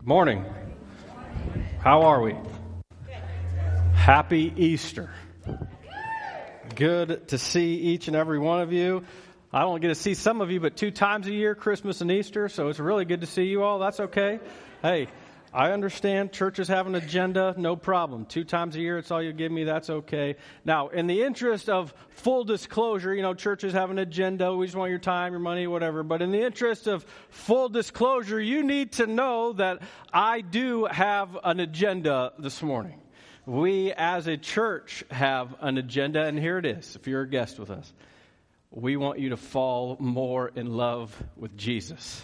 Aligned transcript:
Good 0.00 0.06
morning. 0.06 0.46
How 1.80 2.04
are 2.04 2.22
we? 2.22 2.34
Happy 3.92 4.50
Easter. 4.56 5.10
Good 6.74 7.28
to 7.28 7.36
see 7.36 7.74
each 7.74 8.08
and 8.08 8.16
every 8.16 8.38
one 8.38 8.62
of 8.62 8.72
you. 8.72 9.04
I 9.52 9.60
don't 9.60 9.78
get 9.78 9.88
to 9.88 9.94
see 9.94 10.14
some 10.14 10.40
of 10.40 10.50
you 10.50 10.58
but 10.58 10.74
two 10.74 10.90
times 10.90 11.26
a 11.26 11.32
year, 11.32 11.54
Christmas 11.54 12.00
and 12.00 12.10
Easter, 12.10 12.48
so 12.48 12.68
it's 12.68 12.78
really 12.78 13.04
good 13.04 13.20
to 13.20 13.26
see 13.26 13.44
you 13.44 13.62
all. 13.62 13.78
That's 13.78 14.00
okay. 14.00 14.40
Hey, 14.80 15.08
I 15.52 15.72
understand 15.72 16.32
churches 16.32 16.68
have 16.68 16.86
an 16.86 16.94
agenda, 16.94 17.54
no 17.58 17.74
problem. 17.74 18.24
Two 18.24 18.44
times 18.44 18.76
a 18.76 18.80
year, 18.80 18.98
it's 18.98 19.10
all 19.10 19.20
you 19.20 19.32
give 19.32 19.50
me, 19.50 19.64
that's 19.64 19.90
okay. 19.90 20.36
Now, 20.64 20.88
in 20.88 21.08
the 21.08 21.22
interest 21.22 21.68
of 21.68 21.92
full 22.10 22.44
disclosure, 22.44 23.12
you 23.12 23.22
know, 23.22 23.34
churches 23.34 23.72
have 23.72 23.90
an 23.90 23.98
agenda, 23.98 24.54
we 24.54 24.66
just 24.66 24.76
want 24.76 24.90
your 24.90 25.00
time, 25.00 25.32
your 25.32 25.40
money, 25.40 25.66
whatever. 25.66 26.04
But 26.04 26.22
in 26.22 26.30
the 26.30 26.40
interest 26.40 26.86
of 26.86 27.04
full 27.30 27.68
disclosure, 27.68 28.40
you 28.40 28.62
need 28.62 28.92
to 28.92 29.08
know 29.08 29.52
that 29.54 29.82
I 30.12 30.40
do 30.40 30.84
have 30.84 31.36
an 31.42 31.58
agenda 31.58 32.32
this 32.38 32.62
morning. 32.62 33.00
We 33.44 33.92
as 33.92 34.28
a 34.28 34.36
church 34.36 35.02
have 35.10 35.56
an 35.60 35.78
agenda, 35.78 36.26
and 36.26 36.38
here 36.38 36.58
it 36.58 36.66
is, 36.66 36.94
if 36.94 37.08
you're 37.08 37.22
a 37.22 37.28
guest 37.28 37.58
with 37.58 37.70
us. 37.70 37.92
We 38.70 38.96
want 38.96 39.18
you 39.18 39.30
to 39.30 39.36
fall 39.36 39.96
more 39.98 40.52
in 40.54 40.76
love 40.76 41.20
with 41.36 41.56
Jesus. 41.56 42.22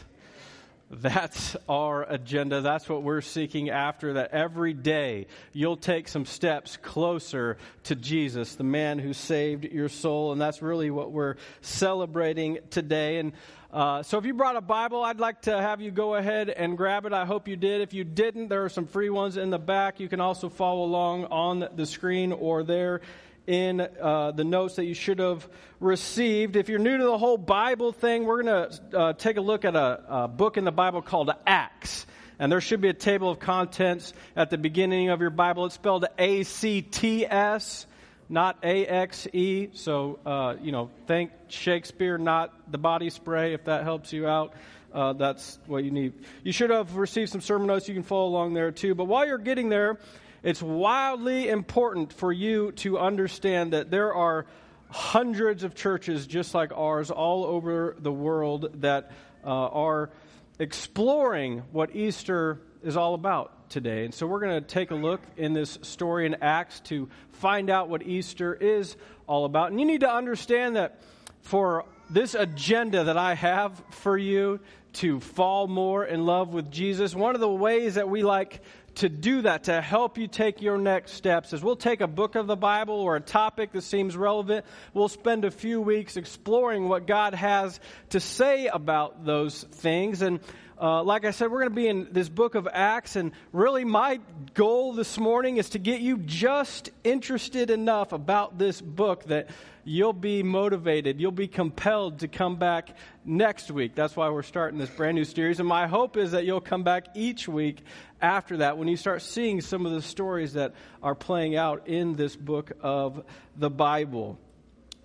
That's 0.89 1.57
our 1.69 2.05
agenda. 2.05 2.61
That's 2.61 2.89
what 2.89 3.03
we're 3.03 3.21
seeking 3.21 3.71
after. 3.71 4.13
That 4.13 4.31
every 4.31 4.73
day 4.73 5.27
you'll 5.53 5.77
take 5.77 6.07
some 6.07 6.25
steps 6.25 6.77
closer 6.77 7.57
to 7.85 7.97
Jesus, 7.97 8.55
the 8.55 8.65
man 8.65 9.01
who 9.01 9.13
saved 9.13 9.65
your 9.65 9.89
soul. 9.89 10.31
And 10.31 10.41
that's 10.41 10.63
really 10.63 10.91
what 10.91 11.11
we're 11.11 11.37
celebrating 11.61 12.59
today. 12.71 13.19
And 13.19 13.33
uh, 13.73 14.05
so 14.05 14.17
if 14.19 14.25
you 14.25 14.35
brought 14.35 14.55
a 14.55 14.61
Bible, 14.61 15.03
I'd 15.03 15.19
like 15.19 15.43
to 15.43 15.61
have 15.61 15.81
you 15.81 15.91
go 15.91 16.15
ahead 16.15 16.51
and 16.51 16.77
grab 16.77 17.05
it. 17.05 17.13
I 17.13 17.25
hope 17.25 17.49
you 17.49 17.57
did. 17.57 17.81
If 17.81 17.93
you 17.93 18.05
didn't, 18.05 18.47
there 18.49 18.65
are 18.65 18.69
some 18.69 18.87
free 18.87 19.11
ones 19.11 19.37
in 19.37 19.51
the 19.51 19.59
back. 19.59 19.99
You 19.99 20.09
can 20.09 20.21
also 20.21 20.49
follow 20.49 20.85
along 20.85 21.25
on 21.27 21.69
the 21.75 21.87
screen 21.87 22.31
or 22.31 22.63
there 22.63 23.01
in 23.47 23.81
uh, 23.81 24.33
the 24.33 24.45
notes 24.45 24.77
that 24.77 24.85
you 24.85 24.95
should 24.95 25.19
have 25.19 25.49
received. 25.81 26.57
If 26.57 26.69
you're 26.69 26.79
new 26.79 26.99
to 26.99 27.05
the 27.05 27.19
whole 27.19 27.39
Bible 27.39 27.93
thing, 27.93 28.25
we're 28.25 28.43
going 28.43 28.71
to 28.71 28.99
uh, 28.99 29.13
take 29.13 29.37
a 29.37 29.41
look 29.41 29.65
at 29.65 29.77
a, 29.77 30.03
a 30.09 30.29
book 30.29 30.57
in 30.57 30.65
the 30.65 30.73
Bible 30.73 31.03
called 31.03 31.31
Acts. 31.47 32.07
And 32.39 32.53
there 32.53 32.61
should 32.61 32.81
be 32.81 32.89
a 32.89 32.95
table 32.95 33.31
of 33.31 33.39
contents 33.39 34.13
at 34.35 34.51
the 34.51 34.59
beginning 34.59 35.09
of 35.09 35.21
your 35.21 35.31
Bible. 35.31 35.65
It's 35.67 35.75
spelled 35.75 36.05
A 36.19 36.43
C 36.43 36.83
T 36.83 37.25
S, 37.25 37.87
not 38.29 38.59
A 38.63 38.87
X 38.87 39.27
E. 39.33 39.69
So, 39.73 40.19
uh, 40.27 40.57
you 40.61 40.71
know, 40.71 40.91
thank 41.07 41.31
Shakespeare, 41.49 42.19
not 42.19 42.53
the 42.71 42.79
body 42.79 43.09
spray, 43.09 43.55
if 43.55 43.65
that 43.65 43.85
helps 43.85 44.13
you 44.13 44.27
out. 44.27 44.53
Uh, 44.93 45.13
that's 45.13 45.59
what 45.67 45.85
you 45.85 45.91
need. 45.91 46.13
You 46.43 46.53
should 46.53 46.71
have 46.71 46.97
received 46.97 47.31
some 47.31 47.41
sermon 47.41 47.69
notes. 47.69 47.89
You 47.89 47.95
can 47.95 48.03
follow 48.03 48.29
along 48.29 48.55
there 48.55 48.71
too. 48.71 48.95
But 48.95 49.07
while 49.07 49.27
you're 49.27 49.39
getting 49.39 49.69
there, 49.69 49.99
it's 50.43 50.63
wildly 50.63 51.49
important 51.49 52.13
for 52.13 52.33
you 52.33 52.73
to 52.73 52.99
understand 52.99 53.73
that 53.73 53.91
there 53.91 54.15
are 54.15 54.47
hundreds 54.91 55.65
of 55.65 55.75
churches 55.75 56.27
just 56.27 56.55
like 56.55 56.73
ours 56.73 57.11
all 57.11 57.45
over 57.45 57.97
the 57.99 58.13
world 58.13 58.71
that 58.81 59.11
uh, 59.45 59.49
are 59.49 60.11
exploring 60.59 61.63
what 61.73 61.95
Easter 61.95 62.61
is 62.83 62.97
all 62.97 63.15
about 63.15 63.69
today. 63.69 64.05
And 64.05 64.15
so 64.15 64.27
we're 64.27 64.41
going 64.41 64.63
to 64.63 64.67
take 64.67 64.91
a 64.91 64.95
look 64.95 65.21
in 65.37 65.53
this 65.53 65.79
story 65.83 66.27
in 66.27 66.37
Acts 66.41 66.81
to 66.81 67.09
find 67.33 67.69
out 67.69 67.89
what 67.89 68.03
Easter 68.03 68.55
is 68.55 68.97
all 69.27 69.45
about. 69.45 69.71
And 69.71 69.81
you 69.81 69.87
need 69.87 70.01
to 70.01 70.11
understand 70.11 70.77
that 70.77 71.01
for 71.41 71.85
this 72.11 72.35
agenda 72.35 73.05
that 73.05 73.17
I 73.17 73.35
have 73.35 73.83
for 73.91 74.17
you 74.17 74.61
to 74.95 75.21
fall 75.21 75.67
more 75.67 76.05
in 76.05 76.25
love 76.25 76.55
with 76.55 76.71
Jesus, 76.71 77.15
one 77.15 77.35
of 77.35 77.41
the 77.41 77.49
ways 77.49 77.95
that 77.97 78.09
we 78.09 78.23
like 78.23 78.63
to 78.97 79.09
do 79.09 79.43
that, 79.43 79.65
to 79.65 79.81
help 79.81 80.19
you 80.19 80.27
take 80.27 80.61
your 80.61 80.79
next 80.79 81.13
steps, 81.13 81.53
is 81.53 81.63
we'll 81.63 81.77
take 81.77 82.01
a 82.01 82.07
book 82.07 82.35
of 82.35 82.47
the 82.47 82.57
Bible 82.57 82.95
or 82.95 83.17
a 83.17 83.21
topic 83.21 83.73
that 83.73 83.83
seems 83.83 84.17
relevant. 84.17 84.65
We'll 84.95 85.09
spend 85.09 85.45
a 85.45 85.51
few 85.51 85.81
weeks 85.81 86.17
exploring 86.17 86.89
what 86.89 87.07
God 87.07 87.35
has 87.35 87.79
to 88.11 88.21
say 88.21 88.67
about 88.67 89.25
those 89.25 89.63
things. 89.65 90.23
And 90.23 90.41
uh, 90.81 91.03
like 91.03 91.25
I 91.25 91.31
said, 91.31 91.51
we're 91.51 91.61
going 91.61 91.71
to 91.71 91.77
be 91.77 91.89
in 91.89 92.09
this 92.13 92.29
book 92.29 92.55
of 92.55 92.69
Acts, 92.71 93.17
and 93.17 93.33
really 93.53 93.85
my 93.85 94.21
goal 94.55 94.93
this 94.93 95.19
morning 95.19 95.57
is 95.57 95.71
to 95.71 95.79
get 95.79 96.01
you 96.01 96.19
just 96.19 96.91
interested 97.03 97.71
enough 97.71 98.13
about 98.13 98.59
this 98.59 98.81
book 98.81 99.25
that 99.25 99.49
you'll 99.87 100.13
be 100.13 100.43
motivated, 100.43 101.21
you'll 101.21 101.31
be 101.31 101.47
compelled 101.47 102.19
to 102.19 102.29
come 102.29 102.57
back 102.57 102.91
next 103.25 103.71
week. 103.71 103.95
That's 103.95 104.17
why 104.17 104.29
we're 104.31 104.43
starting 104.43 104.79
this 104.79 104.91
brand 104.91 105.15
new 105.15 105.25
series, 105.25 105.61
and 105.61 105.69
my 105.69 105.87
hope 105.87 106.17
is 106.17 106.33
that 106.33 106.45
you'll 106.45 106.61
come 106.61 106.83
back 106.83 107.07
each 107.15 107.47
week 107.47 107.85
after 108.21 108.59
that 108.59 108.79
when 108.79 108.89
you 108.89 108.97
start 108.97 109.23
seeing 109.23 109.61
some 109.61 109.87
of 109.87 109.93
the 109.93 110.03
stories 110.03 110.55
that 110.55 110.75
are 111.03 111.15
playing 111.15 111.55
out 111.55 111.87
in 111.87 112.17
this 112.17 112.35
book 112.35 112.73
of 112.81 113.25
the 113.57 113.71
Bible. 113.71 114.39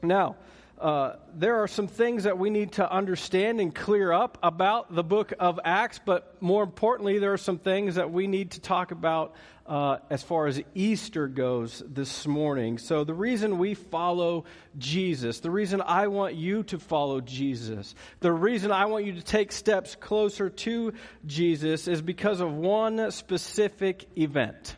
Now, 0.01 0.37
uh, 0.79 1.17
there 1.35 1.61
are 1.61 1.67
some 1.67 1.87
things 1.87 2.23
that 2.23 2.39
we 2.39 2.49
need 2.49 2.71
to 2.71 2.91
understand 2.91 3.61
and 3.61 3.73
clear 3.73 4.11
up 4.11 4.39
about 4.41 4.95
the 4.95 5.03
book 5.03 5.31
of 5.39 5.59
Acts, 5.63 5.99
but 6.03 6.41
more 6.41 6.63
importantly, 6.63 7.19
there 7.19 7.33
are 7.33 7.37
some 7.37 7.59
things 7.59 7.95
that 7.95 8.11
we 8.11 8.25
need 8.25 8.51
to 8.51 8.61
talk 8.61 8.89
about 8.89 9.35
uh, 9.71 9.99
as 10.09 10.21
far 10.21 10.47
as 10.47 10.61
Easter 10.75 11.29
goes 11.29 11.81
this 11.87 12.27
morning. 12.27 12.77
So, 12.77 13.05
the 13.05 13.13
reason 13.13 13.57
we 13.57 13.73
follow 13.73 14.43
Jesus, 14.77 15.39
the 15.39 15.49
reason 15.49 15.81
I 15.81 16.07
want 16.07 16.35
you 16.35 16.63
to 16.63 16.77
follow 16.77 17.21
Jesus, 17.21 17.95
the 18.19 18.33
reason 18.33 18.73
I 18.73 18.87
want 18.87 19.05
you 19.05 19.13
to 19.13 19.21
take 19.21 19.53
steps 19.53 19.95
closer 19.95 20.49
to 20.49 20.91
Jesus 21.25 21.87
is 21.87 22.01
because 22.01 22.41
of 22.41 22.53
one 22.53 23.11
specific 23.11 24.05
event. 24.17 24.75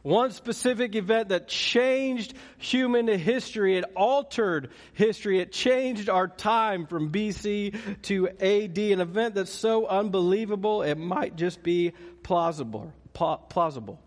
One 0.00 0.30
specific 0.30 0.94
event 0.94 1.28
that 1.28 1.46
changed 1.46 2.32
human 2.56 3.08
history. 3.08 3.76
It 3.76 3.84
altered 3.94 4.70
history. 4.94 5.40
It 5.40 5.52
changed 5.52 6.08
our 6.08 6.28
time 6.28 6.86
from 6.86 7.12
BC 7.12 8.02
to 8.04 8.28
AD. 8.28 8.78
An 8.78 9.00
event 9.02 9.34
that's 9.34 9.52
so 9.52 9.86
unbelievable, 9.86 10.80
it 10.80 10.96
might 10.96 11.36
just 11.36 11.62
be 11.62 11.92
plausible. 12.22 12.94
plausible. 13.12 14.00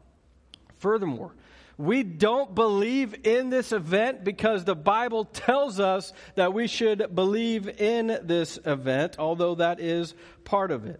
Furthermore, 0.83 1.31
we 1.77 2.03
don't 2.03 2.53
believe 2.53 3.25
in 3.25 3.49
this 3.49 3.71
event 3.71 4.25
because 4.25 4.65
the 4.65 4.75
Bible 4.75 5.23
tells 5.23 5.79
us 5.79 6.11
that 6.35 6.53
we 6.53 6.67
should 6.67 7.15
believe 7.15 7.69
in 7.79 8.19
this 8.23 8.59
event, 8.65 9.15
although 9.17 9.55
that 9.55 9.79
is 9.79 10.13
part 10.43 10.71
of 10.71 10.85
it. 10.85 10.99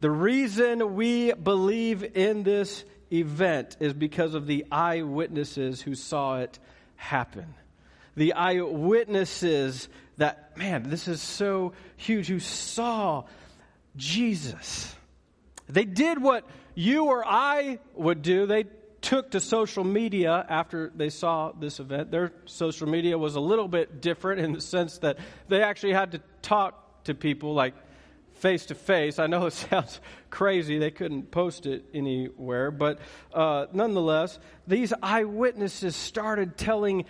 The 0.00 0.10
reason 0.10 0.94
we 0.94 1.34
believe 1.34 2.16
in 2.16 2.44
this 2.44 2.82
event 3.12 3.76
is 3.78 3.92
because 3.92 4.32
of 4.32 4.46
the 4.46 4.64
eyewitnesses 4.72 5.82
who 5.82 5.94
saw 5.94 6.38
it 6.38 6.58
happen. 6.96 7.54
The 8.16 8.32
eyewitnesses 8.32 9.90
that, 10.16 10.56
man, 10.56 10.88
this 10.88 11.08
is 11.08 11.20
so 11.20 11.74
huge, 11.98 12.28
who 12.28 12.40
saw 12.40 13.24
Jesus. 13.96 14.96
They 15.68 15.84
did 15.84 16.22
what 16.22 16.46
you 16.74 17.04
or 17.04 17.22
I 17.22 17.80
would 17.94 18.22
do. 18.22 18.46
They 18.46 18.64
took 19.00 19.30
to 19.30 19.40
social 19.40 19.84
media 19.84 20.44
after 20.48 20.92
they 20.94 21.08
saw 21.08 21.52
this 21.52 21.80
event. 21.80 22.10
Their 22.10 22.32
social 22.44 22.88
media 22.88 23.16
was 23.16 23.34
a 23.34 23.40
little 23.40 23.68
bit 23.68 24.00
different 24.00 24.40
in 24.40 24.52
the 24.52 24.60
sense 24.60 24.98
that 24.98 25.18
they 25.48 25.62
actually 25.62 25.92
had 25.92 26.12
to 26.12 26.20
talk 26.42 27.04
to 27.04 27.14
people 27.14 27.54
like 27.54 27.74
face 28.34 28.66
to 28.66 28.74
face. 28.74 29.18
I 29.18 29.26
know 29.26 29.46
it 29.46 29.52
sounds 29.70 30.00
crazy. 30.30 30.78
They 30.78 30.90
couldn't 30.90 31.30
post 31.30 31.66
it 31.66 31.84
anywhere. 31.94 32.70
But 32.70 32.98
uh, 33.32 33.66
nonetheless, 33.72 34.38
these 34.66 34.92
eyewitnesses 35.02 35.96
started 35.96 36.56
telling 36.56 37.04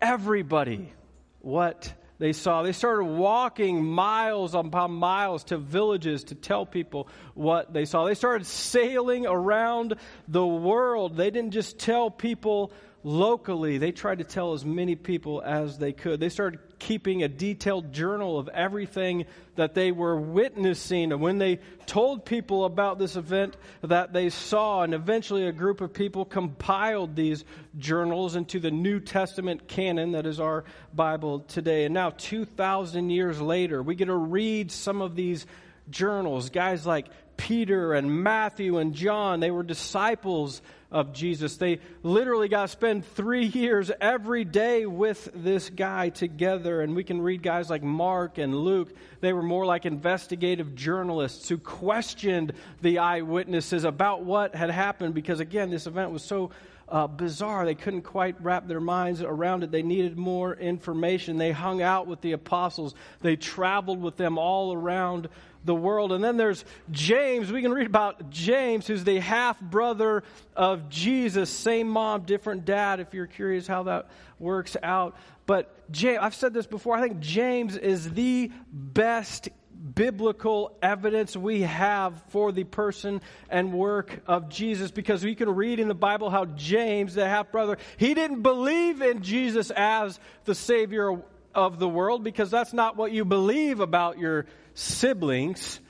everybody 0.00 0.92
what 1.40 1.92
they 2.22 2.32
saw. 2.32 2.62
They 2.62 2.70
started 2.70 3.06
walking 3.06 3.84
miles 3.84 4.54
upon 4.54 4.92
miles 4.92 5.42
to 5.44 5.56
villages 5.58 6.22
to 6.24 6.36
tell 6.36 6.64
people 6.64 7.08
what 7.34 7.72
they 7.72 7.84
saw. 7.84 8.04
They 8.04 8.14
started 8.14 8.46
sailing 8.46 9.26
around 9.26 9.96
the 10.28 10.46
world. 10.46 11.16
They 11.16 11.32
didn't 11.32 11.50
just 11.50 11.80
tell 11.80 12.12
people 12.12 12.70
locally, 13.04 13.78
they 13.78 13.92
tried 13.92 14.18
to 14.18 14.24
tell 14.24 14.52
as 14.52 14.64
many 14.64 14.94
people 14.94 15.42
as 15.42 15.78
they 15.78 15.92
could. 15.92 16.20
They 16.20 16.28
started 16.28 16.60
keeping 16.78 17.22
a 17.22 17.28
detailed 17.28 17.92
journal 17.92 18.38
of 18.38 18.48
everything 18.48 19.26
that 19.54 19.74
they 19.74 19.92
were 19.92 20.18
witnessing. 20.18 21.12
And 21.12 21.20
when 21.20 21.38
they 21.38 21.60
told 21.86 22.24
people 22.24 22.64
about 22.64 22.98
this 22.98 23.16
event 23.16 23.56
that 23.82 24.12
they 24.12 24.30
saw, 24.30 24.82
and 24.82 24.94
eventually 24.94 25.46
a 25.46 25.52
group 25.52 25.80
of 25.80 25.92
people 25.92 26.24
compiled 26.24 27.14
these 27.14 27.44
journals 27.78 28.34
into 28.34 28.58
the 28.58 28.70
New 28.70 28.98
Testament 28.98 29.68
canon 29.68 30.12
that 30.12 30.26
is 30.26 30.40
our 30.40 30.64
Bible 30.94 31.40
today. 31.40 31.84
And 31.84 31.94
now, 31.94 32.10
2,000 32.10 33.10
years 33.10 33.40
later, 33.40 33.82
we 33.82 33.94
get 33.94 34.06
to 34.06 34.16
read 34.16 34.72
some 34.72 35.02
of 35.02 35.14
these 35.14 35.46
journals. 35.90 36.50
Guys 36.50 36.86
like 36.86 37.06
Peter 37.36 37.94
and 37.94 38.22
Matthew 38.22 38.78
and 38.78 38.94
John, 38.94 39.40
they 39.40 39.50
were 39.50 39.62
disciples 39.62 40.62
of 40.90 41.12
Jesus. 41.12 41.56
They 41.56 41.80
literally 42.02 42.48
got 42.48 42.62
to 42.62 42.68
spend 42.68 43.04
three 43.04 43.46
years 43.46 43.90
every 44.00 44.44
day 44.44 44.84
with 44.84 45.28
this 45.34 45.70
guy 45.70 46.10
together. 46.10 46.82
And 46.82 46.94
we 46.94 47.02
can 47.02 47.20
read 47.20 47.42
guys 47.42 47.70
like 47.70 47.82
Mark 47.82 48.38
and 48.38 48.54
Luke. 48.54 48.94
They 49.20 49.32
were 49.32 49.42
more 49.42 49.64
like 49.64 49.86
investigative 49.86 50.74
journalists 50.74 51.48
who 51.48 51.58
questioned 51.58 52.52
the 52.82 52.98
eyewitnesses 52.98 53.84
about 53.84 54.22
what 54.24 54.54
had 54.54 54.70
happened 54.70 55.14
because, 55.14 55.40
again, 55.40 55.70
this 55.70 55.86
event 55.86 56.10
was 56.10 56.22
so 56.22 56.50
uh, 56.92 57.06
bizarre. 57.06 57.64
They 57.64 57.74
couldn't 57.74 58.02
quite 58.02 58.36
wrap 58.42 58.68
their 58.68 58.80
minds 58.80 59.22
around 59.22 59.64
it. 59.64 59.70
They 59.70 59.82
needed 59.82 60.18
more 60.18 60.54
information. 60.54 61.38
They 61.38 61.50
hung 61.50 61.80
out 61.80 62.06
with 62.06 62.20
the 62.20 62.32
apostles, 62.32 62.94
they 63.22 63.34
traveled 63.34 64.00
with 64.00 64.16
them 64.16 64.38
all 64.38 64.74
around 64.74 65.28
the 65.64 65.74
world. 65.74 66.12
And 66.12 66.22
then 66.22 66.36
there's 66.36 66.64
James. 66.90 67.52
We 67.52 67.62
can 67.62 67.72
read 67.72 67.86
about 67.86 68.30
James, 68.30 68.86
who's 68.86 69.04
the 69.04 69.18
half 69.20 69.60
brother 69.60 70.22
of 70.56 70.88
Jesus. 70.88 71.50
Same 71.50 71.88
mom, 71.88 72.22
different 72.22 72.64
dad, 72.64 73.00
if 73.00 73.14
you're 73.14 73.26
curious 73.26 73.66
how 73.66 73.84
that 73.84 74.08
works 74.38 74.76
out. 74.82 75.16
But 75.46 75.90
James, 75.90 76.18
I've 76.20 76.34
said 76.34 76.52
this 76.52 76.66
before, 76.66 76.96
I 76.96 77.00
think 77.00 77.20
James 77.20 77.76
is 77.76 78.12
the 78.12 78.50
best 78.72 79.48
biblical 79.94 80.76
evidence 80.80 81.36
we 81.36 81.62
have 81.62 82.14
for 82.28 82.52
the 82.52 82.64
person 82.64 83.20
and 83.50 83.72
work 83.72 84.20
of 84.26 84.48
Jesus 84.48 84.90
because 84.90 85.24
we 85.24 85.34
can 85.34 85.50
read 85.54 85.80
in 85.80 85.88
the 85.88 85.94
Bible 85.94 86.30
how 86.30 86.44
James, 86.44 87.14
the 87.14 87.28
half 87.28 87.50
brother, 87.50 87.78
he 87.96 88.14
didn't 88.14 88.42
believe 88.42 89.02
in 89.02 89.22
Jesus 89.22 89.72
as 89.72 90.20
the 90.44 90.54
Savior 90.54 91.20
of 91.54 91.78
the 91.78 91.88
world 91.88 92.22
because 92.22 92.50
that's 92.50 92.72
not 92.72 92.96
what 92.96 93.12
you 93.12 93.24
believe 93.24 93.80
about 93.80 94.18
your 94.18 94.46
siblings, 94.74 95.80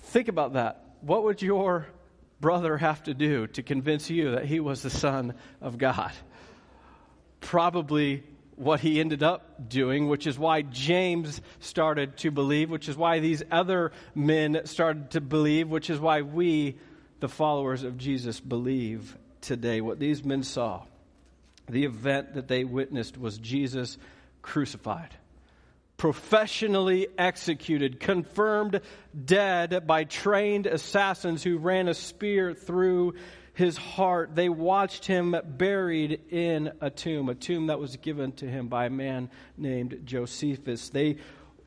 think 0.00 0.28
about 0.28 0.54
that. 0.54 0.84
What 1.00 1.24
would 1.24 1.42
your 1.42 1.86
brother 2.40 2.76
have 2.76 3.02
to 3.04 3.14
do 3.14 3.46
to 3.48 3.62
convince 3.62 4.10
you 4.10 4.32
that 4.32 4.44
he 4.44 4.60
was 4.60 4.82
the 4.82 4.90
Son 4.90 5.34
of 5.60 5.78
God? 5.78 6.12
Probably 7.40 8.24
what 8.56 8.80
he 8.80 9.00
ended 9.00 9.22
up 9.22 9.68
doing, 9.68 10.08
which 10.08 10.26
is 10.26 10.38
why 10.38 10.62
James 10.62 11.40
started 11.60 12.16
to 12.18 12.30
believe, 12.30 12.70
which 12.70 12.88
is 12.88 12.96
why 12.96 13.18
these 13.18 13.42
other 13.50 13.92
men 14.14 14.60
started 14.64 15.12
to 15.12 15.20
believe, 15.20 15.68
which 15.68 15.90
is 15.90 15.98
why 15.98 16.22
we, 16.22 16.78
the 17.20 17.28
followers 17.28 17.82
of 17.82 17.96
Jesus, 17.96 18.38
believe 18.40 19.16
today. 19.40 19.80
What 19.80 19.98
these 19.98 20.24
men 20.24 20.42
saw, 20.42 20.82
the 21.68 21.84
event 21.84 22.34
that 22.34 22.48
they 22.48 22.64
witnessed 22.64 23.18
was 23.18 23.38
Jesus 23.38 23.98
crucified 24.42 25.16
professionally 26.02 27.06
executed, 27.16 28.00
confirmed 28.00 28.80
dead 29.24 29.86
by 29.86 30.02
trained 30.02 30.66
assassins 30.66 31.44
who 31.44 31.58
ran 31.58 31.86
a 31.86 31.94
spear 31.94 32.52
through 32.52 33.14
his 33.54 33.76
heart. 33.76 34.34
They 34.34 34.48
watched 34.48 35.06
him 35.06 35.36
buried 35.44 36.22
in 36.30 36.72
a 36.80 36.90
tomb, 36.90 37.28
a 37.28 37.36
tomb 37.36 37.68
that 37.68 37.78
was 37.78 37.98
given 37.98 38.32
to 38.32 38.48
him 38.48 38.66
by 38.66 38.86
a 38.86 38.90
man 38.90 39.30
named 39.56 40.00
Josephus. 40.04 40.88
They, 40.88 41.18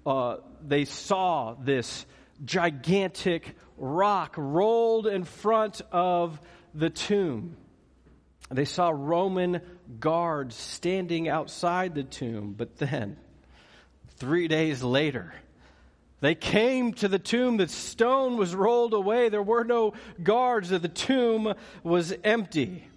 uh, 0.05 0.39
they 0.61 0.83
saw 0.83 1.53
this 1.53 2.05
gigantic 2.43 3.55
rock 3.77 4.35
rolled 4.37 5.07
in 5.07 5.23
front 5.23 5.79
of 5.93 6.41
the 6.73 6.89
tomb. 6.89 7.55
They 8.51 8.65
saw 8.65 8.91
Roman 8.93 9.61
guards 10.01 10.57
standing 10.57 11.29
outside 11.29 11.95
the 11.95 12.03
tomb, 12.03 12.53
but 12.57 12.75
then 12.75 13.15
Three 14.17 14.47
days 14.47 14.81
later, 14.81 15.33
they 16.21 16.35
came 16.35 16.93
to 16.93 17.07
the 17.07 17.19
tomb. 17.19 17.57
The 17.57 17.67
stone 17.67 18.37
was 18.37 18.55
rolled 18.55 18.93
away. 18.93 19.29
There 19.29 19.43
were 19.43 19.63
no 19.63 19.93
guards. 20.23 20.69
The 20.69 20.79
tomb 20.87 21.53
was 21.83 22.13
empty. 22.23 22.87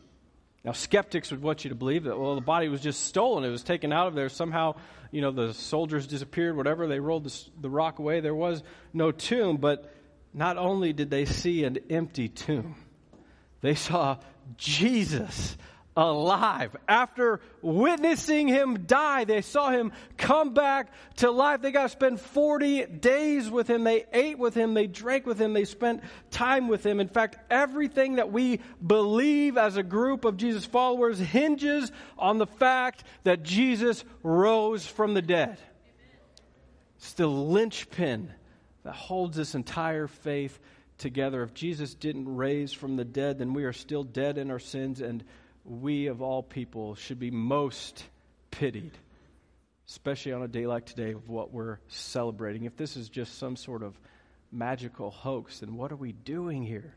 Now, 0.65 0.73
skeptics 0.73 1.31
would 1.31 1.43
want 1.43 1.65
you 1.65 1.70
to 1.70 1.75
believe 1.75 2.05
that, 2.05 2.19
well, 2.19 2.35
the 2.35 2.41
body 2.41 2.69
was 2.69 2.81
just 2.81 3.05
stolen. 3.05 3.44
It 3.44 3.50
was 3.50 3.62
taken 3.62 3.93
out 3.93 4.06
of 4.06 4.15
there. 4.15 4.29
Somehow, 4.29 4.76
you 5.11 5.20
know, 5.20 5.31
the 5.31 5.55
soldiers 5.55 6.06
disappeared, 6.06 6.56
whatever. 6.56 6.87
They 6.87 7.00
rolled 7.00 7.25
the, 7.25 7.44
the 7.61 7.70
rock 7.70 7.99
away. 7.99 8.20
There 8.20 8.35
was 8.35 8.62
no 8.93 9.11
tomb. 9.11 9.56
But 9.56 9.93
not 10.32 10.56
only 10.56 10.93
did 10.93 11.11
they 11.11 11.25
see 11.25 11.65
an 11.65 11.79
empty 11.91 12.29
tomb, 12.29 12.76
they 13.61 13.75
saw 13.75 14.19
Jesus 14.56 15.56
alive. 15.99 16.77
After 16.87 17.41
witnessing 17.61 18.47
him 18.47 18.87
die, 18.87 19.25
they 19.25 19.43
saw 19.43 19.71
him 19.71 19.93
come 20.17 20.55
back 20.55 20.93
to 21.17 21.31
life. 21.31 21.61
They 21.61 21.73
got 21.73 21.83
to 21.83 21.89
spend 21.89 22.21
40 22.21 22.87
days 22.87 23.50
with 23.50 23.69
him. 23.69 23.83
They 23.83 24.05
ate 24.12 24.39
with 24.39 24.55
him. 24.55 24.75
They 24.75 24.87
drank 24.87 25.27
with 25.27 25.41
him. 25.41 25.55
They 25.55 25.65
spent 25.65 26.05
time 26.31 26.69
with 26.69 26.87
him. 26.87 27.00
In 27.00 27.09
fact, 27.09 27.37
everything 27.50 28.15
that 28.17 28.31
we 28.31 28.61
believe 28.85 29.59
as 29.59 29.77
a 29.77 29.83
group 29.83 30.25
of 30.25 30.37
Jesus 30.37 30.65
followers 30.65 31.19
hinges 31.19 31.91
on 32.17 32.39
the 32.39 32.47
fact 32.47 33.03
that 33.25 33.43
Jesus 33.43 34.05
rose 34.23 34.87
from 34.87 35.15
the 35.15 35.23
dead. 35.23 35.59
It's 36.99 37.15
the 37.15 37.27
linchpin 37.27 38.33
that 38.85 38.94
holds 38.94 39.37
this 39.37 39.56
entire 39.56 40.06
faith 40.06 40.61
together. 40.97 41.43
If 41.43 41.55
Jesus 41.55 41.94
didn't 41.94 42.37
raise 42.37 42.73
from 42.73 42.94
the 42.94 43.05
dead, 43.05 43.41
then 43.41 43.53
we 43.53 43.65
are 43.65 43.73
still 43.73 44.05
dead 44.05 44.39
in 44.39 44.53
our 44.53 44.59
sins 44.61 45.01
and 45.01 45.25
we 45.69 46.06
of 46.06 46.23
all 46.23 46.43
people 46.43 46.94
should 46.94 47.19
be 47.19 47.31
most 47.31 48.05
pitied, 48.50 48.97
especially 49.88 50.32
on 50.32 50.43
a 50.43 50.49
day 50.49 50.67
like 50.67 50.87
today 50.87 51.12
of 51.12 51.29
what 51.29 51.53
we're 51.53 51.79
celebrating. 51.88 52.65
If 52.65 52.76
this 52.76 52.97
is 52.97 53.09
just 53.09 53.38
some 53.38 53.56
sort 53.56 53.82
of 53.82 53.99
magical 54.50 55.11
hoax, 55.11 55.61
then 55.61 55.76
what 55.76 55.93
are 55.93 55.97
we 55.97 56.12
doing 56.12 56.62
here? 56.62 56.94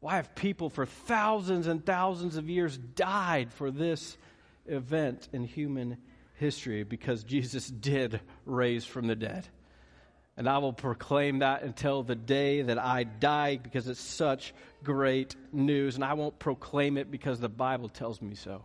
Why 0.00 0.16
have 0.16 0.34
people 0.34 0.70
for 0.70 0.86
thousands 0.86 1.66
and 1.66 1.84
thousands 1.84 2.36
of 2.36 2.48
years 2.48 2.78
died 2.78 3.52
for 3.52 3.70
this 3.70 4.16
event 4.66 5.28
in 5.32 5.44
human 5.44 5.98
history? 6.36 6.84
Because 6.84 7.24
Jesus 7.24 7.68
did 7.68 8.20
raise 8.46 8.84
from 8.86 9.08
the 9.08 9.16
dead. 9.16 9.46
And 10.40 10.48
I 10.48 10.56
will 10.56 10.72
proclaim 10.72 11.40
that 11.40 11.64
until 11.64 12.02
the 12.02 12.14
day 12.14 12.62
that 12.62 12.78
I 12.78 13.04
die 13.04 13.58
because 13.58 13.86
it's 13.88 14.00
such 14.00 14.54
great 14.82 15.36
news. 15.52 15.96
And 15.96 16.02
I 16.02 16.14
won't 16.14 16.38
proclaim 16.38 16.96
it 16.96 17.10
because 17.10 17.40
the 17.40 17.50
Bible 17.50 17.90
tells 17.90 18.22
me 18.22 18.34
so. 18.34 18.62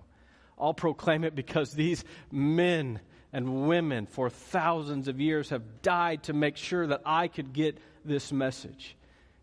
I'll 0.58 0.74
proclaim 0.74 1.26
it 1.26 1.36
because 1.36 1.74
these 1.74 2.06
men 2.32 3.02
and 3.34 3.68
women 3.68 4.06
for 4.06 4.30
thousands 4.30 5.10
of 5.10 5.20
years 5.20 5.50
have 5.50 5.82
died 5.82 6.24
to 6.24 6.34
make 6.34 6.56
sure 6.56 6.88
that 6.88 7.02
I 7.06 7.28
could 7.28 7.52
get 7.52 7.78
this 8.06 8.32
message. 8.32 8.96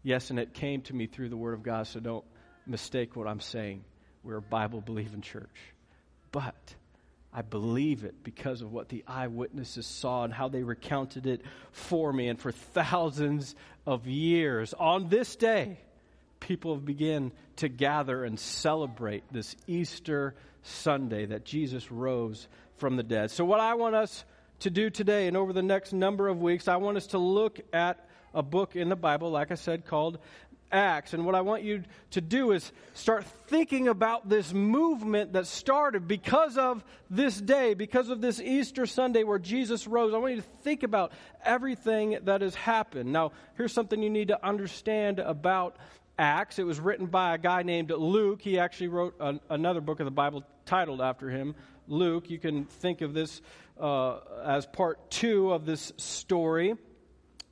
Yes, 0.03 0.31
and 0.31 0.39
it 0.39 0.55
came 0.55 0.81
to 0.85 0.95
me 0.95 1.09
through 1.09 1.29
the 1.29 1.37
Word 1.37 1.53
of 1.53 1.63
God, 1.63 1.87
so 1.87 2.01
don't 2.01 2.25
mistake 2.67 3.15
what 3.15 3.29
I'm 3.29 3.41
saying. 3.41 3.85
We're 4.25 4.39
a 4.39 4.41
Bible 4.41 4.81
believing 4.81 5.21
church. 5.21 5.75
But 6.31 6.77
I 7.33 7.43
believe 7.43 8.05
it 8.05 8.23
because 8.23 8.61
of 8.61 8.73
what 8.73 8.89
the 8.89 9.05
eyewitnesses 9.07 9.87
saw 9.87 10.25
and 10.25 10.33
how 10.33 10.49
they 10.49 10.63
recounted 10.63 11.27
it 11.27 11.41
for 11.71 12.13
me. 12.13 12.29
And 12.29 12.39
for 12.39 12.53
thousands 12.53 13.55
of 13.87 14.07
years, 14.07 14.75
on 14.75 15.09
this 15.09 15.35
day, 15.37 15.79
people 16.41 16.75
have 16.75 16.85
begun 16.85 17.33
to 17.57 17.69
gather 17.69 18.25
and 18.25 18.39
celebrate 18.39 19.25
this 19.33 19.57
Easter 19.67 20.35
Sunday 20.63 21.27
that 21.27 21.45
Jesus 21.45 21.91
rose 21.91 22.49
from 22.77 22.97
the 22.97 23.03
dead. 23.03 23.31
So, 23.31 23.45
what 23.45 23.61
I 23.61 23.75
want 23.75 23.95
us 23.95 24.25
to 24.61 24.71
do 24.71 24.91
today 24.91 25.27
and 25.27 25.37
over 25.37 25.53
the 25.53 25.63
next 25.63 25.93
number 25.93 26.29
of 26.29 26.41
weeks, 26.41 26.69
I 26.69 26.77
want 26.77 26.97
us 26.97 27.09
to 27.09 27.19
look 27.19 27.61
at 27.73 28.09
a 28.35 28.43
book 28.43 28.77
in 28.77 28.89
the 28.89 28.97
Bible, 28.97 29.31
like 29.31 29.51
I 29.51 29.57
said, 29.57 29.87
called 29.87 30.19
Acts. 30.73 31.13
And 31.13 31.27
what 31.27 31.35
I 31.35 31.43
want 31.43 31.63
you 31.63 31.85
to 32.13 32.21
do 32.21 32.53
is 32.53 32.73
start 32.95 33.25
thinking 33.47 33.89
about 33.89 34.29
this 34.29 34.53
movement 34.53 35.35
that 35.35 35.47
started 35.47 36.09
because 36.09 36.57
of 36.57 36.83
this 37.11 37.41
day, 37.41 37.75
because 37.75 38.09
of 38.09 38.21
this 38.21 38.41
Easter 38.41 38.87
Sunday 38.87 39.23
where 39.23 39.39
Jesus 39.39 39.87
rose. 39.87 40.15
I 40.15 40.19
want 40.19 40.35
you 40.35 40.41
to 40.41 40.49
think 40.63 40.83
about 40.83 41.13
everything 41.45 42.19
that 42.25 42.41
has 42.41 42.55
happened. 42.55 43.13
Now, 43.13 43.33
here's 43.57 43.73
something 43.73 44.03
you 44.03 44.11
need 44.11 44.29
to 44.29 44.47
understand 44.47 45.19
about 45.19 45.77
Acts. 46.19 46.59
It 46.59 46.65
was 46.65 46.81
written 46.81 47.07
by 47.07 47.35
a 47.35 47.39
guy 47.39 47.63
named 47.63 47.91
Luke. 47.91 48.43
He 48.43 48.59
actually 48.59 48.89
wrote 48.89 49.15
an, 49.21 49.41
another 49.51 49.81
book 49.81 50.01
of 50.01 50.05
the 50.05 50.11
Bible 50.11 50.45
titled 50.67 51.01
after 51.01 51.29
him, 51.29 51.55
Luke. 51.89 52.31
You 52.31 52.39
can 52.39 52.65
think 52.65 53.01
of 53.01 53.15
this 53.15 53.41
uh, 53.81 54.19
as 54.45 54.67
part 54.67 55.11
two 55.11 55.53
of 55.53 55.67
this 55.67 55.93
story 55.97 56.77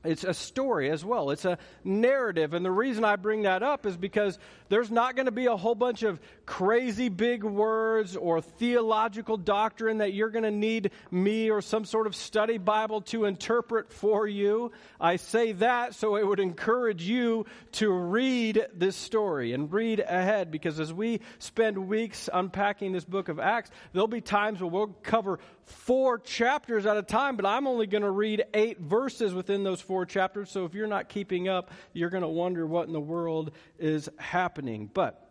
it's 0.03 0.25
a 0.25 0.33
story 0.33 0.91
as 0.91 1.05
well. 1.05 1.31
It's 1.31 1.45
a 1.45 1.59
narrative. 1.85 2.55
And 2.55 2.65
the 2.65 2.71
reason 2.71 3.05
I 3.05 3.17
bring 3.17 3.43
that 3.43 3.63
up 3.63 3.85
is 3.85 3.97
because 3.99 4.39
there's 4.71 4.91
not 4.91 5.15
going 5.15 5.27
to 5.27 5.33
be 5.33 5.47
a 5.47 5.57
whole 5.57 5.75
bunch 5.75 6.03
of 6.03 6.19
crazy 6.47 7.11
big 7.11 7.45
words 7.45 8.17
or 8.17 8.41
theological 8.41 9.37
doctrine 9.37 9.99
that 9.99 10.15
you're 10.15 10.31
going 10.31 10.45
to 10.45 10.51
need 10.51 10.93
me 11.11 11.51
or 11.51 11.61
some 11.61 11.85
sort 11.85 12.07
of 12.07 12.17
study 12.17 12.57
Bible 12.57 13.03
to 13.03 13.27
interpret 13.27 13.93
for 13.93 14.27
you. 14.27 14.73
I 14.99 15.17
say 15.17 15.53
that 15.53 15.95
so 15.95 16.17
it 16.17 16.27
would 16.27 16.41
encourage 16.41 17.03
you 17.03 17.45
to 17.73 17.91
read 17.93 18.67
this 18.73 18.97
story 18.97 19.53
and 19.53 19.71
read 19.71 20.01
ahead 20.01 20.51
because 20.51 20.81
as 20.81 20.93
we 20.95 21.21
spend 21.39 21.77
weeks 21.77 22.31
unpacking 22.33 22.93
this 22.93 23.05
book 23.05 23.29
of 23.29 23.39
Acts, 23.39 23.71
there'll 23.93 24.09
be 24.09 24.23
times 24.23 24.61
where 24.61 24.71
we'll 24.71 24.97
cover 25.03 25.41
four 25.65 26.19
chapters 26.19 26.87
at 26.87 26.97
a 26.97 27.03
time, 27.03 27.37
but 27.37 27.47
I'm 27.47 27.67
only 27.67 27.87
going 27.87 28.03
to 28.03 28.11
read 28.11 28.45
eight 28.55 28.79
verses 28.81 29.33
within 29.33 29.63
those 29.63 29.81
four 29.91 30.07
chapters, 30.07 30.49
so 30.49 30.65
if 30.67 30.73
you're 30.73 30.87
not 30.87 31.09
keeping 31.09 31.49
up, 31.49 31.73
you're 31.93 32.11
going 32.11 32.23
to 32.23 32.29
wonder 32.29 32.65
what 32.65 32.87
in 32.87 32.93
the 32.93 33.01
world 33.01 33.51
is 33.77 34.09
happening. 34.19 34.89
But 34.95 35.29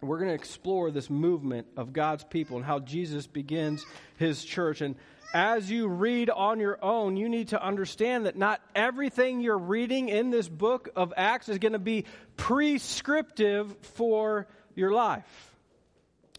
we're 0.00 0.18
going 0.18 0.28
to 0.28 0.36
explore 0.36 0.92
this 0.92 1.10
movement 1.10 1.66
of 1.76 1.92
God's 1.92 2.22
people 2.22 2.58
and 2.58 2.64
how 2.64 2.78
Jesus 2.78 3.26
begins 3.26 3.84
his 4.16 4.44
church. 4.44 4.82
And 4.82 4.94
as 5.34 5.68
you 5.68 5.88
read 5.88 6.30
on 6.30 6.60
your 6.60 6.78
own, 6.80 7.16
you 7.16 7.28
need 7.28 7.48
to 7.48 7.60
understand 7.60 8.26
that 8.26 8.36
not 8.36 8.60
everything 8.72 9.40
you're 9.40 9.58
reading 9.58 10.10
in 10.10 10.30
this 10.30 10.48
book 10.48 10.90
of 10.94 11.12
Acts 11.16 11.48
is 11.48 11.58
going 11.58 11.72
to 11.72 11.80
be 11.80 12.04
prescriptive 12.36 13.76
for 13.96 14.46
your 14.76 14.92
life. 14.92 15.56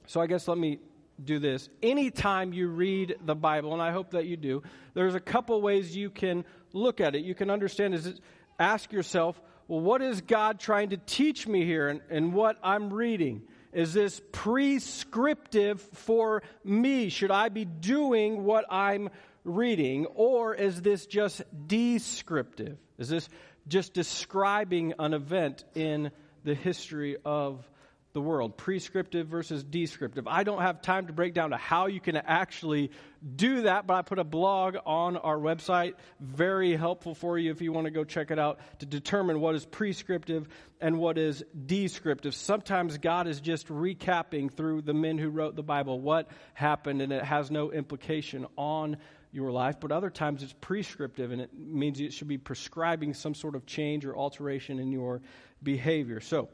So 0.08 0.22
I 0.22 0.28
guess 0.28 0.48
let 0.48 0.58
me 0.58 0.80
do 1.24 1.40
this. 1.40 1.70
Anytime 1.82 2.54
you 2.54 2.68
read 2.68 3.16
the 3.26 3.36
Bible, 3.36 3.74
and 3.74 3.82
I 3.82 3.92
hope 3.92 4.12
that 4.12 4.26
you 4.26 4.38
do, 4.38 4.64
there's 4.94 5.16
a 5.16 5.20
couple 5.20 5.62
ways 5.62 5.96
you 5.96 6.10
can 6.10 6.46
look 6.74 7.02
at 7.02 7.16
it. 7.16 7.24
You 7.24 7.36
can 7.36 7.50
understand 7.50 7.94
is 7.94 8.20
ask 8.58 8.92
yourself, 8.92 9.42
well, 9.68 9.82
what 9.82 10.02
is 10.02 10.22
God 10.22 10.60
trying 10.60 10.90
to 10.90 10.98
teach 10.98 11.48
me 11.48 11.66
here 11.66 11.88
and, 11.90 12.02
and 12.10 12.34
what 12.34 12.58
I'm 12.64 12.92
reading? 12.92 13.44
Is 13.72 13.94
this 13.94 14.20
prescriptive 14.32 15.82
for 15.94 16.42
me? 16.64 17.10
Should 17.10 17.32
I 17.32 17.50
be 17.50 17.66
doing 17.66 18.44
what 18.44 18.66
I'm 18.70 19.10
reading? 19.44 20.08
Or 20.08 20.56
is 20.56 20.82
this 20.82 21.06
just 21.06 21.44
descriptive? 21.68 22.78
Is 22.98 23.10
this 23.10 23.30
just 23.68 23.94
describing 23.94 24.96
an 24.98 25.14
event 25.14 25.64
in 25.76 26.12
the 26.44 26.56
history 26.56 27.18
of 27.24 27.70
the 28.13 28.22
world, 28.22 28.58
prescriptive 28.58 29.28
versus 29.28 29.63
descriptive. 29.63 30.28
I 30.28 30.44
don't 30.44 30.62
have 30.62 30.82
time 30.82 31.08
to 31.08 31.13
break 31.13 31.34
down 31.36 31.51
to 31.51 31.58
how 31.58 31.86
you 31.86 32.00
can 32.00 32.18
actually 32.18 32.92
do 33.36 33.63
that, 33.63 33.86
but 33.86 33.94
I 33.94 34.01
put 34.01 34.18
a 34.18 34.24
blog 34.24 34.78
on 34.86 35.18
our 35.18 35.38
website, 35.38 35.94
very 36.20 36.75
helpful 36.75 37.13
for 37.13 37.38
you 37.38 37.51
if 37.51 37.62
you 37.62 37.72
want 37.72 37.86
to 37.86 37.92
go 37.92 38.04
check 38.04 38.32
it 38.32 38.39
out 38.39 38.60
to 38.80 38.88
determine 38.88 39.39
what 39.39 39.54
is 39.54 39.66
prescriptive 39.66 40.48
and 40.82 40.98
what 40.98 41.20
is 41.20 41.44
descriptive. 41.66 42.34
Sometimes 42.34 42.98
God 42.98 43.28
is 43.28 43.42
just 43.42 43.68
recapping 43.68 44.51
through 44.51 44.82
the 44.82 44.94
men 44.94 45.20
who 45.20 45.30
wrote 45.30 45.56
the 45.56 45.63
Bible 45.63 46.00
what 46.00 46.30
happened 46.56 47.01
and 47.04 47.13
it 47.13 47.24
has 47.24 47.51
no 47.51 47.72
implication 47.72 48.48
on 48.58 48.98
your 49.32 49.51
life, 49.51 49.80
but 49.80 49.92
other 49.92 50.10
times 50.10 50.42
it's 50.42 50.56
prescriptive 50.60 51.32
and 51.32 51.42
it 51.42 51.51
means 51.54 52.00
it 52.00 52.13
should 52.13 52.28
be 52.28 52.39
prescribing 52.39 53.13
some 53.13 53.36
sort 53.36 53.56
of 53.56 53.68
change 53.68 54.04
or 54.06 54.18
alteration 54.18 54.80
in 54.80 54.92
your 54.92 55.22
behavior. 55.62 56.20
So, 56.20 56.50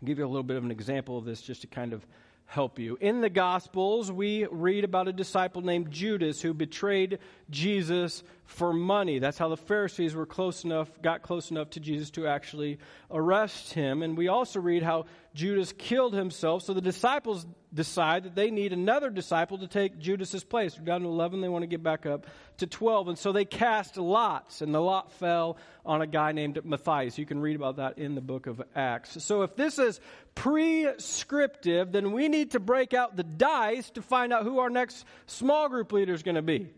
I'll 0.00 0.06
give 0.06 0.18
you 0.18 0.26
a 0.26 0.28
little 0.28 0.42
bit 0.42 0.56
of 0.56 0.64
an 0.64 0.70
example 0.70 1.16
of 1.16 1.24
this 1.24 1.40
just 1.40 1.62
to 1.62 1.66
kind 1.66 1.92
of 1.94 2.06
help 2.44 2.78
you. 2.78 2.98
In 3.00 3.22
the 3.22 3.30
Gospels, 3.30 4.12
we 4.12 4.46
read 4.46 4.84
about 4.84 5.08
a 5.08 5.12
disciple 5.12 5.62
named 5.62 5.90
Judas 5.90 6.40
who 6.42 6.54
betrayed 6.54 7.18
Jesus 7.50 8.22
for 8.44 8.72
money. 8.72 9.18
That's 9.18 9.38
how 9.38 9.48
the 9.48 9.56
Pharisees 9.56 10.14
were 10.14 10.26
close 10.26 10.64
enough, 10.64 10.90
got 11.02 11.22
close 11.22 11.50
enough 11.50 11.70
to 11.70 11.80
Jesus 11.80 12.10
to 12.12 12.26
actually 12.26 12.78
arrest 13.10 13.72
him. 13.72 14.02
And 14.02 14.16
we 14.16 14.28
also 14.28 14.60
read 14.60 14.82
how 14.82 15.06
Judas 15.34 15.72
killed 15.72 16.14
himself. 16.14 16.62
So 16.62 16.72
the 16.72 16.80
disciples 16.80 17.44
decide 17.74 18.24
that 18.24 18.34
they 18.34 18.50
need 18.50 18.72
another 18.72 19.10
disciple 19.10 19.58
to 19.58 19.66
take 19.66 19.98
Judas's 19.98 20.44
place. 20.44 20.78
We're 20.78 20.84
down 20.84 21.02
to 21.02 21.08
11, 21.08 21.40
they 21.40 21.48
want 21.48 21.62
to 21.62 21.66
get 21.66 21.82
back 21.82 22.06
up 22.06 22.26
to 22.58 22.66
12. 22.66 23.08
And 23.08 23.18
so 23.18 23.32
they 23.32 23.44
cast 23.44 23.96
lots, 23.96 24.62
and 24.62 24.74
the 24.74 24.80
lot 24.80 25.12
fell 25.12 25.58
on 25.84 26.00
a 26.00 26.06
guy 26.06 26.32
named 26.32 26.64
Matthias. 26.64 27.18
You 27.18 27.26
can 27.26 27.40
read 27.40 27.56
about 27.56 27.76
that 27.76 27.98
in 27.98 28.14
the 28.14 28.20
book 28.20 28.46
of 28.46 28.62
Acts. 28.74 29.22
So 29.22 29.42
if 29.42 29.56
this 29.56 29.78
is 29.78 30.00
prescriptive, 30.34 31.92
then 31.92 32.12
we 32.12 32.28
need 32.28 32.52
to 32.52 32.60
break 32.60 32.94
out 32.94 33.16
the 33.16 33.24
dice 33.24 33.90
to 33.90 34.02
find 34.02 34.32
out 34.32 34.44
who 34.44 34.60
our 34.60 34.70
next 34.70 35.04
small 35.26 35.68
group 35.68 35.92
leader 35.92 36.14
is 36.14 36.22
going 36.22 36.36
to 36.36 36.42
be. 36.42 36.70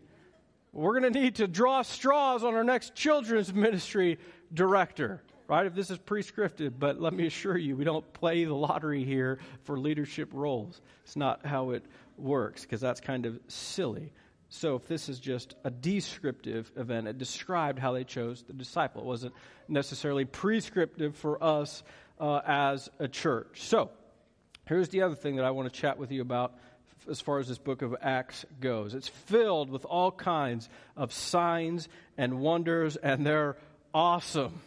We're 0.71 0.99
going 0.99 1.11
to 1.11 1.19
need 1.19 1.35
to 1.35 1.47
draw 1.47 1.81
straws 1.81 2.43
on 2.43 2.53
our 2.53 2.63
next 2.63 2.93
children's 2.93 3.53
ministry 3.53 4.19
director, 4.53 5.23
right? 5.47 5.65
If 5.65 5.73
this 5.73 5.89
is 5.89 5.97
prescriptive, 5.97 6.79
but 6.79 7.01
let 7.01 7.13
me 7.13 7.25
assure 7.25 7.57
you, 7.57 7.75
we 7.75 7.83
don't 7.83 8.11
play 8.13 8.45
the 8.45 8.53
lottery 8.53 9.03
here 9.03 9.39
for 9.63 9.79
leadership 9.79 10.29
roles. 10.31 10.81
It's 11.03 11.15
not 11.15 11.45
how 11.45 11.71
it 11.71 11.83
works 12.17 12.61
because 12.61 12.81
that's 12.81 13.01
kind 13.01 13.25
of 13.25 13.39
silly. 13.47 14.11
So, 14.51 14.75
if 14.75 14.87
this 14.87 15.09
is 15.09 15.19
just 15.19 15.53
a 15.63 15.69
descriptive 15.69 16.71
event, 16.75 17.07
it 17.07 17.19
described 17.19 17.77
how 17.77 17.91
they 17.91 18.03
chose 18.03 18.41
the 18.41 18.53
disciple. 18.53 19.01
It 19.01 19.05
wasn't 19.05 19.33
necessarily 19.67 20.25
prescriptive 20.25 21.15
for 21.15 21.43
us 21.43 21.83
uh, 22.19 22.41
as 22.47 22.89
a 22.97 23.07
church. 23.07 23.61
So, 23.61 23.91
here's 24.65 24.89
the 24.89 25.03
other 25.03 25.13
thing 25.13 25.35
that 25.35 25.45
I 25.45 25.51
want 25.51 25.71
to 25.71 25.79
chat 25.79 25.99
with 25.99 26.11
you 26.11 26.23
about 26.23 26.55
as 27.09 27.21
far 27.21 27.39
as 27.39 27.47
this 27.47 27.57
book 27.57 27.81
of 27.81 27.95
Acts 28.01 28.45
goes. 28.59 28.93
It's 28.93 29.07
filled 29.07 29.69
with 29.69 29.85
all 29.85 30.11
kinds 30.11 30.69
of 30.97 31.13
signs 31.13 31.87
and 32.17 32.39
wonders, 32.39 32.95
and 32.95 33.25
they're 33.25 33.57
awesome. 33.93 34.61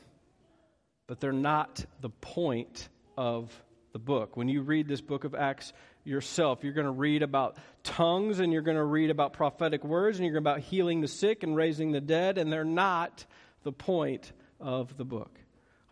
But 1.07 1.21
they're 1.21 1.33
not 1.33 1.85
the 2.01 2.11
point 2.11 2.89
of 3.17 3.53
the 3.93 3.99
book. 3.99 4.37
When 4.37 4.49
you 4.49 4.63
read 4.63 4.89
this 4.89 5.01
book 5.01 5.25
of 5.25 5.35
Acts 5.35 5.73
yourself, 6.05 6.65
you're 6.65 6.73
going 6.73 6.87
to 6.87 6.91
read 6.91 7.23
about 7.23 7.57
tongues 7.85 8.41
and 8.41 8.53
you're 8.53 8.63
going 8.63 8.77
to 8.77 8.85
read 8.85 9.11
about 9.11 9.33
prophetic 9.33 9.85
words 9.85 10.19
and 10.19 10.27
you're 10.27 10.39
about 10.39 10.61
healing 10.61 11.01
the 11.01 11.09
sick 11.09 11.43
and 11.43 11.55
raising 11.55 11.93
the 11.93 12.01
dead, 12.01 12.39
and 12.39 12.53
they're 12.53 12.65
not 12.65 13.27
the 13.63 13.73
point 13.73 14.33
of 14.61 14.97
the 14.97 15.05
book. 15.05 15.39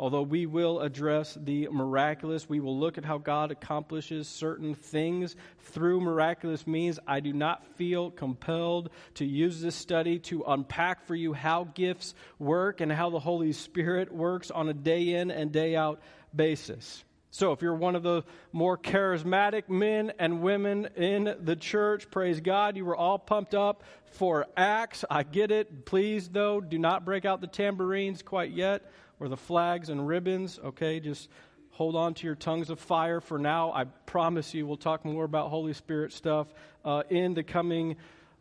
Although 0.01 0.23
we 0.23 0.47
will 0.47 0.81
address 0.81 1.37
the 1.39 1.69
miraculous, 1.69 2.49
we 2.49 2.59
will 2.59 2.79
look 2.79 2.97
at 2.97 3.05
how 3.05 3.19
God 3.19 3.51
accomplishes 3.51 4.27
certain 4.29 4.75
things 4.75 5.37
through 5.59 6.01
miraculous 6.01 6.67
means. 6.67 6.99
I 7.07 7.21
do 7.21 7.35
not 7.35 7.67
feel 7.77 8.11
compelled 8.11 8.89
to 9.17 9.27
use 9.27 9.61
this 9.61 9.75
study 9.75 10.19
to 10.21 10.43
unpack 10.49 11.07
for 11.07 11.15
you 11.15 11.35
how 11.35 11.65
gifts 11.75 12.15
work 12.39 12.81
and 12.81 12.91
how 12.91 13.11
the 13.11 13.19
Holy 13.19 13.53
Spirit 13.53 14.11
works 14.11 14.51
on 14.51 14.71
a 14.71 14.73
day 14.73 15.17
in 15.17 15.31
and 15.31 15.53
day 15.53 15.77
out 15.77 16.01
basis. 16.35 17.05
So, 17.31 17.53
if 17.53 17.61
you're 17.61 17.75
one 17.75 17.95
of 17.95 18.03
the 18.03 18.23
more 18.53 18.79
charismatic 18.79 19.69
men 19.69 20.15
and 20.19 20.41
women 20.41 20.89
in 20.97 21.37
the 21.43 21.57
church, 21.57 22.11
praise 22.11 22.41
God, 22.41 22.75
you 22.75 22.87
were 22.87 22.97
all 22.97 23.19
pumped 23.19 23.55
up 23.55 23.85
for 24.13 24.47
Acts. 24.57 25.05
I 25.11 25.25
get 25.25 25.51
it. 25.51 25.85
Please, 25.85 26.27
though, 26.31 26.63
do 26.63 26.79
not 26.79 27.05
break 27.05 27.27
out 27.27 27.43
the 27.43 27.47
tambourines 27.47 28.23
quite 28.23 28.53
yet 28.53 28.91
or 29.21 29.29
the 29.29 29.37
flags 29.37 29.91
and 29.91 30.09
ribbons, 30.09 30.59
okay? 30.65 30.99
Just 30.99 31.29
hold 31.71 31.95
on 31.95 32.15
to 32.15 32.27
your 32.27 32.35
tongues 32.35 32.71
of 32.71 32.81
fire 32.81 33.21
for 33.21 33.39
now. 33.39 33.73
I 33.73 33.85
promise 33.85 34.53
you 34.55 34.67
we'll 34.67 34.77
talk 34.77 35.05
more 35.05 35.25
about 35.25 35.51
Holy 35.51 35.75
Spirit 35.75 36.13
stuff 36.13 36.49
uh, 36.85 37.03
in 37.11 37.35
the 37.35 37.43
coming, 37.43 37.97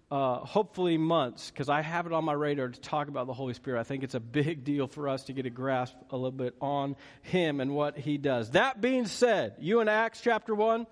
uh, 0.09 0.37
hopefully, 0.37 0.97
months, 0.97 1.51
because 1.51 1.69
I 1.69 1.81
have 1.81 2.05
it 2.05 2.13
on 2.13 2.23
my 2.23 2.33
radar 2.33 2.69
to 2.69 2.79
talk 2.79 3.09
about 3.09 3.27
the 3.27 3.33
Holy 3.33 3.53
Spirit. 3.53 3.79
I 3.79 3.83
think 3.83 4.03
it's 4.03 4.15
a 4.15 4.19
big 4.19 4.63
deal 4.63 4.87
for 4.87 5.09
us 5.09 5.25
to 5.25 5.33
get 5.33 5.45
a 5.45 5.49
grasp 5.49 5.95
a 6.09 6.15
little 6.15 6.31
bit 6.31 6.55
on 6.61 6.95
Him 7.21 7.59
and 7.59 7.75
what 7.75 7.97
He 7.97 8.17
does. 8.17 8.51
That 8.51 8.81
being 8.81 9.05
said, 9.05 9.55
you 9.59 9.81
in 9.81 9.87
Acts 9.87 10.21
chapter 10.21 10.55
1? 10.55 10.87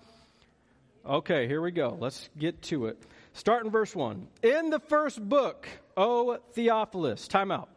Okay, 1.06 1.46
here 1.46 1.62
we 1.62 1.70
go. 1.70 1.96
Let's 1.98 2.28
get 2.38 2.60
to 2.62 2.86
it. 2.86 3.02
Start 3.32 3.64
in 3.64 3.70
verse 3.70 3.94
1. 3.94 4.26
In 4.42 4.70
the 4.70 4.80
first 4.80 5.26
book, 5.26 5.66
O 5.96 6.38
Theophilus, 6.52 7.28
time 7.28 7.50
out. 7.50 7.70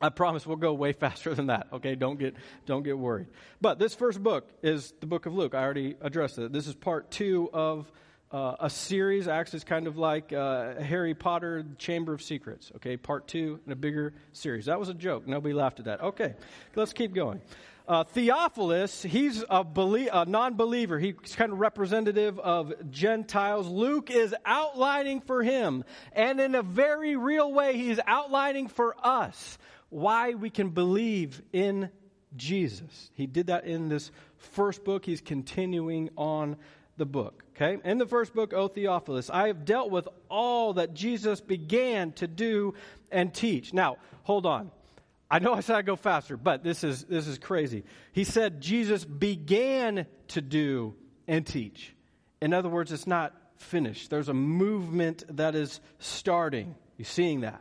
I 0.00 0.08
promise 0.08 0.46
we'll 0.46 0.56
go 0.56 0.72
way 0.72 0.92
faster 1.00 1.34
than 1.34 1.46
that. 1.46 1.68
Okay, 1.72 1.94
don't 1.94 2.18
get 2.18 2.34
don't 2.66 2.82
get 2.82 2.98
worried. 2.98 3.26
But 3.60 3.78
this 3.78 3.94
first 3.94 4.22
book 4.22 4.48
is 4.62 4.92
the 5.00 5.06
book 5.06 5.26
of 5.26 5.34
Luke. 5.34 5.54
I 5.54 5.62
already 5.62 5.96
addressed 6.00 6.38
it. 6.38 6.52
This 6.52 6.66
is 6.66 6.74
part 6.74 7.10
two 7.10 7.50
of 7.52 7.90
uh, 8.32 8.56
a 8.60 8.70
series. 8.70 9.28
Actually, 9.28 9.58
it's 9.58 9.64
kind 9.64 9.86
of 9.86 9.96
like 9.98 10.32
uh, 10.32 10.74
Harry 10.80 11.14
Potter, 11.14 11.64
Chamber 11.78 12.14
of 12.14 12.22
Secrets. 12.22 12.70
Okay, 12.76 12.96
part 12.96 13.26
two 13.28 13.60
in 13.66 13.72
a 13.72 13.76
bigger 13.76 14.14
series. 14.32 14.66
That 14.66 14.78
was 14.78 14.88
a 14.88 14.94
joke. 14.94 15.26
Nobody 15.26 15.52
laughed 15.52 15.80
at 15.80 15.86
that. 15.86 16.00
Okay, 16.00 16.34
let's 16.74 16.92
keep 16.92 17.12
going. 17.12 17.40
Uh, 17.88 18.04
Theophilus, 18.04 19.02
he's 19.02 19.42
a, 19.50 19.64
belie- 19.64 20.10
a 20.12 20.24
non 20.24 20.54
believer. 20.54 20.96
He's 21.00 21.34
kind 21.34 21.50
of 21.52 21.58
representative 21.58 22.38
of 22.38 22.72
Gentiles. 22.92 23.66
Luke 23.66 24.12
is 24.12 24.32
outlining 24.46 25.22
for 25.22 25.42
him, 25.42 25.82
and 26.12 26.40
in 26.40 26.54
a 26.54 26.62
very 26.62 27.16
real 27.16 27.52
way, 27.52 27.76
he's 27.76 27.98
outlining 28.06 28.68
for 28.68 28.94
us 29.04 29.58
why 29.90 30.34
we 30.34 30.50
can 30.50 30.70
believe 30.70 31.42
in 31.52 31.90
Jesus. 32.36 33.10
He 33.14 33.26
did 33.26 33.48
that 33.48 33.64
in 33.64 33.88
this 33.88 34.10
first 34.38 34.84
book. 34.84 35.04
He's 35.04 35.20
continuing 35.20 36.10
on 36.16 36.56
the 36.96 37.06
book. 37.06 37.44
Okay? 37.56 37.80
In 37.84 37.98
the 37.98 38.06
first 38.06 38.34
book, 38.34 38.52
O 38.52 38.68
Theophilus, 38.68 39.30
I 39.30 39.48
have 39.48 39.64
dealt 39.64 39.90
with 39.90 40.08
all 40.28 40.74
that 40.74 40.94
Jesus 40.94 41.40
began 41.40 42.12
to 42.12 42.26
do 42.26 42.74
and 43.10 43.34
teach. 43.34 43.74
Now, 43.74 43.96
hold 44.22 44.46
on. 44.46 44.70
I 45.30 45.38
know 45.38 45.54
I 45.54 45.60
said 45.60 45.76
I'd 45.76 45.86
go 45.86 45.96
faster, 45.96 46.36
but 46.36 46.64
this 46.64 46.82
is, 46.82 47.04
this 47.04 47.28
is 47.28 47.38
crazy. 47.38 47.84
He 48.12 48.24
said 48.24 48.60
Jesus 48.60 49.04
began 49.04 50.06
to 50.28 50.40
do 50.40 50.94
and 51.28 51.46
teach. 51.46 51.94
In 52.42 52.52
other 52.52 52.68
words, 52.68 52.90
it's 52.90 53.06
not 53.06 53.34
finished. 53.56 54.10
There's 54.10 54.28
a 54.28 54.34
movement 54.34 55.24
that 55.36 55.54
is 55.54 55.80
starting. 55.98 56.74
You 56.96 57.04
seeing 57.04 57.42
that? 57.42 57.60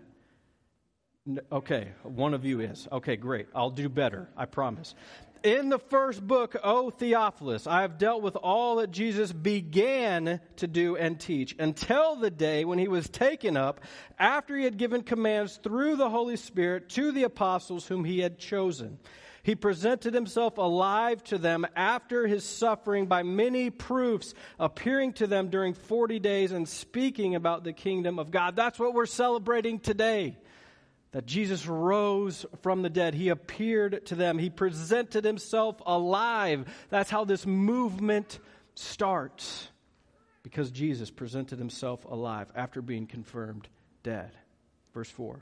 Okay, 1.52 1.90
one 2.04 2.34
of 2.34 2.46
you 2.46 2.62
is. 2.62 2.88
Okay, 2.92 3.16
great. 3.16 3.48
I'll 3.54 3.70
do 3.70 3.90
better, 3.90 4.30
I 4.38 4.46
promise. 4.46 4.96
In 5.44 5.70
the 5.70 5.80
first 5.80 6.26
book, 6.26 6.56
O 6.64 6.90
Theophilus, 6.90 7.66
I 7.66 7.82
have 7.82 7.98
dealt 7.98 8.22
with 8.22 8.36
all 8.36 8.78
that 8.78 8.92
Jesus 8.92 9.32
began 9.32 10.42
to 10.58 10.68
do 10.68 10.98
and 10.98 11.18
teach 11.18 11.56
until 11.58 12.18
the 12.18 12.30
day 12.30 12.66
when 12.66 12.78
he 12.78 12.90
was 12.90 13.08
taken 13.08 13.56
up 13.56 13.80
after 14.18 14.58
he 14.58 14.66
had 14.66 14.78
given 14.78 15.02
commands 15.02 15.58
through 15.64 15.96
the 15.96 16.10
Holy 16.10 16.36
Spirit 16.36 16.90
to 16.90 17.14
the 17.14 17.24
apostles 17.24 17.88
whom 17.88 18.04
he 18.04 18.20
had 18.20 18.38
chosen. 18.38 19.00
He 19.42 19.56
presented 19.56 20.14
himself 20.14 20.58
alive 20.58 21.24
to 21.26 21.38
them 21.38 21.66
after 21.74 22.28
his 22.28 22.44
suffering 22.44 23.06
by 23.06 23.24
many 23.24 23.70
proofs, 23.70 24.34
appearing 24.60 25.14
to 25.14 25.28
them 25.28 25.50
during 25.50 25.74
40 25.74 26.20
days 26.20 26.52
and 26.52 26.68
speaking 26.68 27.36
about 27.36 27.64
the 27.64 27.72
kingdom 27.72 28.20
of 28.20 28.30
God. 28.30 28.58
That's 28.58 28.78
what 28.78 28.94
we're 28.94 29.06
celebrating 29.06 29.80
today 29.80 30.38
that 31.12 31.26
Jesus 31.26 31.66
rose 31.66 32.46
from 32.62 32.82
the 32.82 32.90
dead. 32.90 33.16
He 33.16 33.30
appeared 33.30 34.06
to 34.08 34.16
them. 34.16 34.38
He 34.38 34.50
presented 34.50 35.26
himself 35.26 35.82
alive. 35.86 36.66
That's 36.90 37.10
how 37.10 37.26
this 37.26 37.46
movement 37.46 38.40
starts. 38.76 39.70
Because 40.44 40.72
Jesus 40.72 41.10
presented 41.10 41.60
himself 41.60 42.06
alive 42.06 42.48
after 42.56 42.82
being 42.82 43.08
confirmed 43.08 43.68
dead. 44.04 44.32
Verse 44.94 45.10
4. 45.10 45.40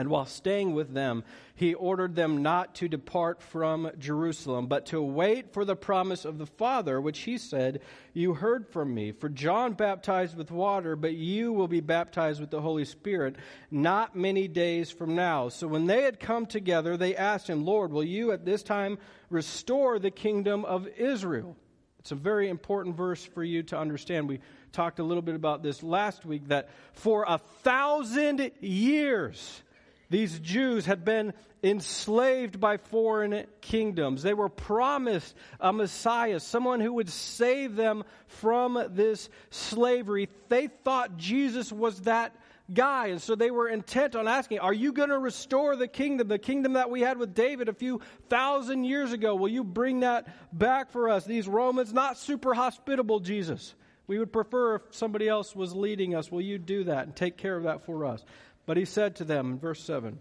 And 0.00 0.08
while 0.08 0.24
staying 0.24 0.72
with 0.72 0.94
them, 0.94 1.24
he 1.54 1.74
ordered 1.74 2.14
them 2.14 2.42
not 2.42 2.74
to 2.76 2.88
depart 2.88 3.42
from 3.42 3.90
Jerusalem, 3.98 4.66
but 4.66 4.86
to 4.86 5.02
wait 5.02 5.52
for 5.52 5.66
the 5.66 5.76
promise 5.76 6.24
of 6.24 6.38
the 6.38 6.46
Father, 6.46 6.98
which 6.98 7.18
he 7.18 7.36
said, 7.36 7.82
You 8.14 8.32
heard 8.32 8.66
from 8.66 8.94
me. 8.94 9.12
For 9.12 9.28
John 9.28 9.74
baptized 9.74 10.38
with 10.38 10.50
water, 10.50 10.96
but 10.96 11.12
you 11.12 11.52
will 11.52 11.68
be 11.68 11.80
baptized 11.80 12.40
with 12.40 12.48
the 12.48 12.62
Holy 12.62 12.86
Spirit 12.86 13.36
not 13.70 14.16
many 14.16 14.48
days 14.48 14.90
from 14.90 15.14
now. 15.14 15.50
So 15.50 15.68
when 15.68 15.86
they 15.86 16.00
had 16.00 16.18
come 16.18 16.46
together, 16.46 16.96
they 16.96 17.14
asked 17.14 17.50
him, 17.50 17.66
Lord, 17.66 17.92
will 17.92 18.02
you 18.02 18.32
at 18.32 18.46
this 18.46 18.62
time 18.62 18.96
restore 19.28 19.98
the 19.98 20.10
kingdom 20.10 20.64
of 20.64 20.88
Israel? 20.96 21.58
It's 21.98 22.12
a 22.12 22.14
very 22.14 22.48
important 22.48 22.96
verse 22.96 23.22
for 23.22 23.44
you 23.44 23.62
to 23.64 23.78
understand. 23.78 24.30
We 24.30 24.40
talked 24.72 24.98
a 24.98 25.04
little 25.04 25.20
bit 25.20 25.34
about 25.34 25.62
this 25.62 25.82
last 25.82 26.24
week 26.24 26.48
that 26.48 26.70
for 26.94 27.26
a 27.28 27.36
thousand 27.36 28.50
years, 28.60 29.62
these 30.10 30.38
Jews 30.40 30.86
had 30.86 31.04
been 31.04 31.32
enslaved 31.62 32.58
by 32.58 32.78
foreign 32.78 33.46
kingdoms. 33.60 34.22
They 34.22 34.34
were 34.34 34.48
promised 34.48 35.34
a 35.60 35.72
Messiah, 35.72 36.40
someone 36.40 36.80
who 36.80 36.94
would 36.94 37.08
save 37.08 37.76
them 37.76 38.04
from 38.26 38.82
this 38.90 39.28
slavery. 39.50 40.28
They 40.48 40.68
thought 40.68 41.16
Jesus 41.16 41.70
was 41.70 42.02
that 42.02 42.34
guy. 42.72 43.08
And 43.08 43.20
so 43.20 43.34
they 43.34 43.50
were 43.50 43.68
intent 43.68 44.16
on 44.16 44.28
asking, 44.28 44.60
Are 44.60 44.72
you 44.72 44.92
going 44.92 45.10
to 45.10 45.18
restore 45.18 45.76
the 45.76 45.88
kingdom, 45.88 46.28
the 46.28 46.38
kingdom 46.38 46.74
that 46.74 46.90
we 46.90 47.00
had 47.00 47.18
with 47.18 47.34
David 47.34 47.68
a 47.68 47.74
few 47.74 48.00
thousand 48.28 48.84
years 48.84 49.12
ago? 49.12 49.34
Will 49.34 49.48
you 49.48 49.64
bring 49.64 50.00
that 50.00 50.26
back 50.56 50.90
for 50.90 51.08
us? 51.08 51.24
These 51.24 51.48
Romans, 51.48 51.92
not 51.92 52.16
super 52.18 52.54
hospitable, 52.54 53.20
Jesus. 53.20 53.74
We 54.06 54.18
would 54.18 54.32
prefer 54.32 54.76
if 54.76 54.82
somebody 54.90 55.28
else 55.28 55.54
was 55.54 55.72
leading 55.72 56.16
us. 56.16 56.32
Will 56.32 56.40
you 56.40 56.58
do 56.58 56.84
that 56.84 57.06
and 57.06 57.14
take 57.14 57.36
care 57.36 57.56
of 57.56 57.62
that 57.64 57.84
for 57.84 58.04
us? 58.04 58.24
But 58.66 58.76
he 58.76 58.84
said 58.84 59.16
to 59.16 59.24
them 59.24 59.52
in 59.52 59.58
verse 59.58 59.82
7 59.82 60.18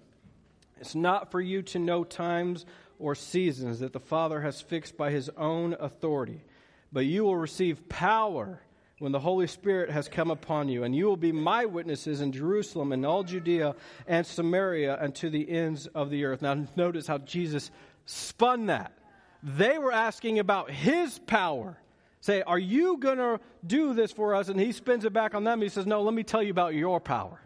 It's 0.80 0.96
not 0.96 1.32
for 1.32 1.42
you 1.42 1.62
to 1.64 1.80
know 1.80 2.04
times 2.04 2.66
or 2.98 3.16
seasons 3.16 3.80
that 3.80 3.94
the 3.94 4.00
Father 4.00 4.42
has 4.42 4.62
fixed 4.62 4.98
by 4.98 5.12
his 5.12 5.30
own 5.38 5.76
authority, 5.80 6.42
but 6.92 7.06
you 7.06 7.24
will 7.24 7.38
receive 7.38 7.88
power 7.90 8.62
when 9.00 9.14
the 9.14 9.20
Holy 9.20 9.48
Spirit 9.48 9.90
has 9.90 10.10
come 10.10 10.30
upon 10.30 10.68
you, 10.68 10.84
and 10.84 10.94
you 10.94 11.06
will 11.06 11.18
be 11.18 11.32
my 11.32 11.66
witnesses 11.66 12.20
in 12.20 12.34
Jerusalem 12.34 12.92
and 12.92 13.06
all 13.06 13.24
Judea 13.24 13.76
and 14.08 14.26
Samaria 14.26 14.98
and 15.00 15.16
to 15.16 15.30
the 15.30 15.50
ends 15.50 15.88
of 15.88 16.10
the 16.10 16.26
earth. 16.26 16.42
Now, 16.42 16.68
notice 16.76 17.08
how 17.08 17.20
Jesus 17.20 17.72
spun 18.06 18.66
that. 18.66 18.92
They 19.42 19.78
were 19.78 19.94
asking 19.94 20.40
about 20.40 20.70
his 20.70 21.18
power. 21.20 21.78
Say, 22.20 22.42
are 22.42 22.60
you 22.60 22.98
going 22.98 23.20
to 23.20 23.40
do 23.66 23.94
this 23.94 24.12
for 24.12 24.36
us? 24.36 24.50
And 24.50 24.60
he 24.60 24.74
spins 24.74 25.06
it 25.06 25.14
back 25.14 25.34
on 25.34 25.46
them. 25.46 25.62
He 25.62 25.70
says, 25.70 25.86
no, 25.86 26.02
let 26.02 26.14
me 26.14 26.24
tell 26.24 26.44
you 26.44 26.52
about 26.52 26.74
your 26.74 27.00
power 27.00 27.40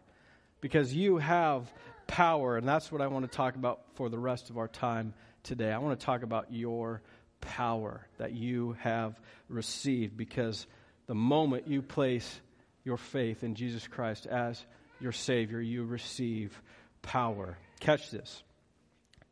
because 0.64 0.96
you 0.96 1.18
have 1.18 1.70
power. 2.08 2.56
And 2.56 2.66
that's 2.66 2.90
what 2.90 3.02
I 3.02 3.08
want 3.08 3.30
to 3.30 3.36
talk 3.36 3.56
about 3.56 3.82
for 3.96 4.08
the 4.08 4.18
rest 4.18 4.50
of 4.50 4.58
our 4.58 4.70
time 4.70 5.14
today. 5.44 5.74
I 5.74 5.78
want 5.80 6.00
to 6.00 6.06
talk 6.06 6.24
about 6.24 6.54
your 6.54 7.02
power 7.42 8.08
that 8.18 8.32
you 8.32 8.78
have 8.80 9.20
received 9.50 10.16
because 10.16 10.66
the 11.06 11.16
moment 11.16 11.68
you 11.68 11.82
place 11.82 12.40
your 12.86 12.96
faith 12.96 13.44
in 13.44 13.56
Jesus 13.56 13.86
Christ 13.90 14.26
as 14.26 14.66
your 15.02 15.12
Savior, 15.12 15.60
you 15.60 15.84
receive 15.84 16.62
power. 17.02 17.58
Catch 17.82 18.10
this. 18.10 18.42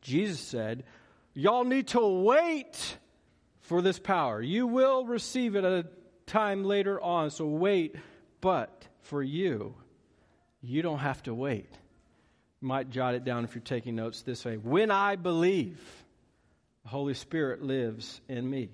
Jesus 0.02 0.42
said, 0.42 0.84
Y'all 1.34 1.64
need 1.64 1.88
to 1.88 2.06
wait 2.06 2.98
for 3.62 3.82
this 3.82 4.00
power. 4.00 4.42
You 4.42 4.68
will 4.68 5.06
receive 5.06 5.56
it 5.56 5.64
at 5.64 5.86
a 5.86 5.88
time 6.26 6.66
later 6.66 7.00
on, 7.02 7.30
so 7.30 7.46
wait. 7.46 7.96
But 8.42 8.86
for 9.04 9.24
you, 9.24 9.76
you 10.62 10.82
don't 10.82 11.00
have 11.00 11.24
to 11.24 11.34
wait. 11.34 11.70
You 12.62 12.68
might 12.68 12.90
jot 12.90 13.16
it 13.16 13.24
down 13.24 13.44
if 13.44 13.56
you're 13.56 13.64
taking 13.64 13.96
notes 13.96 14.22
this 14.22 14.46
way. 14.46 14.58
When 14.58 14.92
I 14.92 15.16
believe, 15.16 15.80
the 16.84 16.90
Holy 16.90 17.14
Spirit 17.14 17.64
lives 17.64 18.22
in 18.28 18.50
me. 18.50 18.70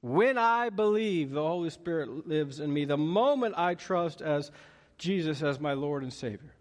When 0.00 0.38
I 0.38 0.70
believe, 0.70 1.32
the 1.32 1.42
Holy 1.42 1.70
Spirit 1.70 2.28
lives 2.28 2.60
in 2.60 2.72
me. 2.72 2.84
The 2.84 2.96
moment 2.96 3.54
I 3.56 3.74
trust 3.74 4.22
as 4.22 4.50
Jesus 4.98 5.42
as 5.42 5.60
my 5.60 5.74
Lord 5.74 6.02
and 6.02 6.12
Savior. 6.12 6.52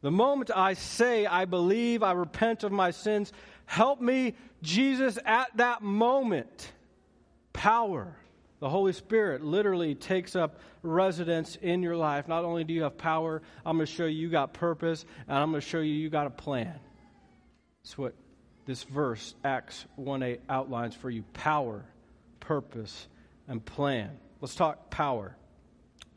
The 0.00 0.10
moment 0.10 0.50
I 0.54 0.74
say, 0.74 1.26
I 1.26 1.44
believe, 1.44 2.02
I 2.02 2.12
repent 2.12 2.62
of 2.62 2.72
my 2.72 2.90
sins, 2.90 3.32
help 3.66 4.00
me, 4.00 4.34
Jesus, 4.62 5.18
at 5.24 5.48
that 5.56 5.82
moment. 5.82 6.72
Power 7.52 8.14
the 8.64 8.70
Holy 8.70 8.94
Spirit 8.94 9.44
literally 9.44 9.94
takes 9.94 10.34
up 10.34 10.58
residence 10.82 11.58
in 11.60 11.82
your 11.82 11.98
life. 11.98 12.28
Not 12.28 12.44
only 12.44 12.64
do 12.64 12.72
you 12.72 12.84
have 12.84 12.96
power, 12.96 13.42
I'm 13.62 13.76
going 13.76 13.86
to 13.86 13.92
show 13.92 14.06
you 14.06 14.18
you 14.18 14.30
got 14.30 14.54
purpose, 14.54 15.04
and 15.28 15.36
I'm 15.36 15.50
going 15.50 15.60
to 15.60 15.68
show 15.68 15.80
you 15.80 15.92
you 15.92 16.08
got 16.08 16.26
a 16.26 16.30
plan. 16.30 16.72
That's 17.82 17.98
what 17.98 18.14
this 18.64 18.82
verse, 18.84 19.34
Acts 19.44 19.84
1 19.96 20.22
8, 20.22 20.40
outlines 20.48 20.94
for 20.94 21.10
you 21.10 21.24
power, 21.34 21.84
purpose, 22.40 23.06
and 23.48 23.62
plan. 23.62 24.12
Let's 24.40 24.54
talk 24.54 24.88
power. 24.88 25.36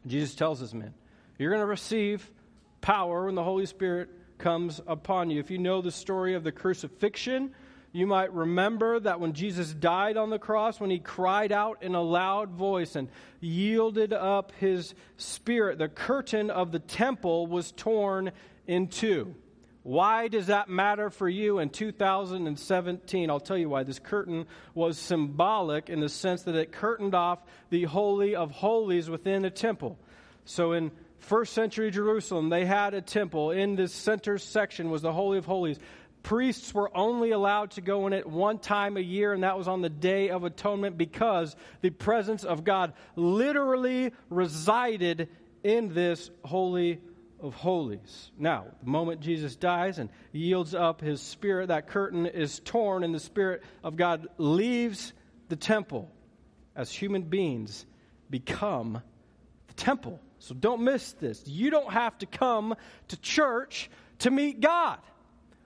Jesus 0.06 0.34
tells 0.34 0.64
us, 0.64 0.74
men, 0.74 0.94
you're 1.38 1.52
going 1.52 1.60
to 1.60 1.66
receive 1.66 2.32
power 2.80 3.26
when 3.26 3.36
the 3.36 3.44
Holy 3.44 3.66
Spirit 3.66 4.08
comes 4.38 4.80
upon 4.88 5.32
you. 5.32 5.42
If 5.42 5.52
you 5.52 5.58
know 5.58 5.82
the 5.82 5.92
story 5.92 6.34
of 6.36 6.46
the 6.46 6.54
crucifixion, 6.54 7.52
you 7.98 8.06
might 8.06 8.32
remember 8.32 9.00
that 9.00 9.20
when 9.20 9.34
Jesus 9.34 9.74
died 9.74 10.18
on 10.18 10.30
the 10.30 10.38
cross, 10.38 10.80
when 10.80 10.92
he 10.92 11.00
cried 11.00 11.52
out 11.52 11.82
in 11.82 11.96
a 11.96 12.02
loud 12.02 12.52
voice 12.52 12.96
and 12.96 13.10
yielded 13.40 14.14
up 14.14 14.52
his 14.60 14.94
spirit, 15.18 15.80
the 15.80 15.88
curtain 15.88 16.52
of 16.52 16.72
the 16.72 16.78
temple 16.78 17.48
was 17.48 17.72
torn 17.72 18.32
in 18.68 18.88
two. 18.88 19.34
Why 19.82 20.28
does 20.28 20.48
that 20.48 20.70
matter 20.70 21.10
for 21.10 21.28
you 21.28 21.58
in 21.58 21.70
2017? 21.70 23.30
I'll 23.32 23.40
tell 23.40 23.58
you 23.58 23.70
why. 23.70 23.82
This 23.82 24.00
curtain 24.00 24.46
was 24.76 25.00
symbolic 25.00 25.90
in 25.90 26.00
the 26.00 26.10
sense 26.10 26.44
that 26.44 26.56
it 26.56 26.72
curtained 26.72 27.16
off 27.16 27.40
the 27.72 27.86
Holy 27.86 28.36
of 28.36 28.52
Holies 28.52 29.10
within 29.10 29.44
a 29.44 29.50
temple. 29.50 29.98
So 30.46 30.74
in 30.74 30.92
first 31.18 31.54
century 31.54 31.90
Jerusalem, 31.90 32.50
they 32.50 32.66
had 32.66 32.94
a 32.94 33.02
temple. 33.02 33.52
In 33.52 33.76
this 33.76 33.94
center 33.94 34.38
section 34.38 34.92
was 34.92 35.02
the 35.02 35.14
Holy 35.14 35.40
of 35.40 35.46
Holies 35.46 35.80
priests 36.24 36.74
were 36.74 36.96
only 36.96 37.32
allowed 37.32 37.72
to 37.72 37.82
go 37.82 38.08
in 38.08 38.14
it 38.14 38.28
one 38.28 38.60
time 38.60 38.98
a 38.98 39.02
year, 39.02 39.34
and 39.34 39.44
that 39.44 39.58
was 39.58 39.68
on 39.68 39.82
the 39.82 39.90
Day 39.90 40.30
of 40.30 40.44
Atonement 40.44 40.98
because 40.98 41.56
the 41.82 41.90
presence 41.90 42.44
of 42.44 42.64
God 42.64 42.94
literally 43.16 44.12
resided 44.30 45.30
in 45.64 45.94
this 45.94 46.30
Holy 46.44 47.00
of 47.40 47.54
Holies. 47.54 48.32
Now, 48.38 48.66
the 48.82 48.90
moment 48.90 49.22
Jesus 49.22 49.56
dies 49.56 50.00
and 50.00 50.10
yields 50.32 50.74
up 50.74 51.02
his 51.02 51.22
spirit, 51.22 51.68
that 51.68 51.88
curtain 51.88 52.26
is 52.26 52.60
torn, 52.60 53.04
and 53.04 53.14
the 53.14 53.20
Spirit 53.20 53.64
of 53.84 53.96
God 53.96 54.28
leaves 54.38 55.14
the 55.50 55.56
temple 55.56 56.12
as 56.76 56.92
human 56.92 57.24
beings 57.24 57.86
become 58.30 59.02
the 59.68 59.74
temple. 59.74 60.20
So 60.40 60.56
don't 60.56 60.82
miss 60.82 61.14
this. 61.14 61.44
You 61.48 61.70
don't 61.70 61.92
have 61.92 62.18
to 62.20 62.26
come 62.26 62.76
to 63.10 63.18
church 63.18 63.90
to 64.20 64.32
meet 64.32 64.60
God. 64.60 65.00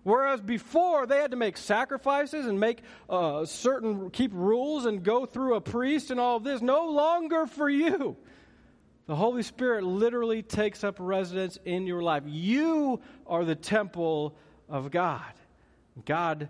Whereas 0.03 0.41
before 0.41 1.05
they 1.05 1.17
had 1.17 1.31
to 1.31 1.37
make 1.37 1.57
sacrifices 1.57 2.47
and 2.47 2.59
make 2.59 2.81
uh, 3.09 3.45
certain, 3.45 4.09
keep 4.09 4.31
rules 4.33 4.85
and 4.85 5.03
go 5.03 5.25
through 5.25 5.55
a 5.55 5.61
priest 5.61 6.09
and 6.09 6.19
all 6.19 6.37
of 6.37 6.43
this, 6.43 6.61
no 6.61 6.87
longer 6.89 7.45
for 7.45 7.69
you. 7.69 8.17
The 9.05 9.15
Holy 9.15 9.43
Spirit 9.43 9.83
literally 9.83 10.41
takes 10.41 10.83
up 10.83 10.95
residence 10.99 11.57
in 11.65 11.85
your 11.85 12.01
life. 12.01 12.23
You 12.25 13.01
are 13.27 13.45
the 13.45 13.55
temple 13.55 14.35
of 14.69 14.89
God. 14.89 15.33
God 16.05 16.49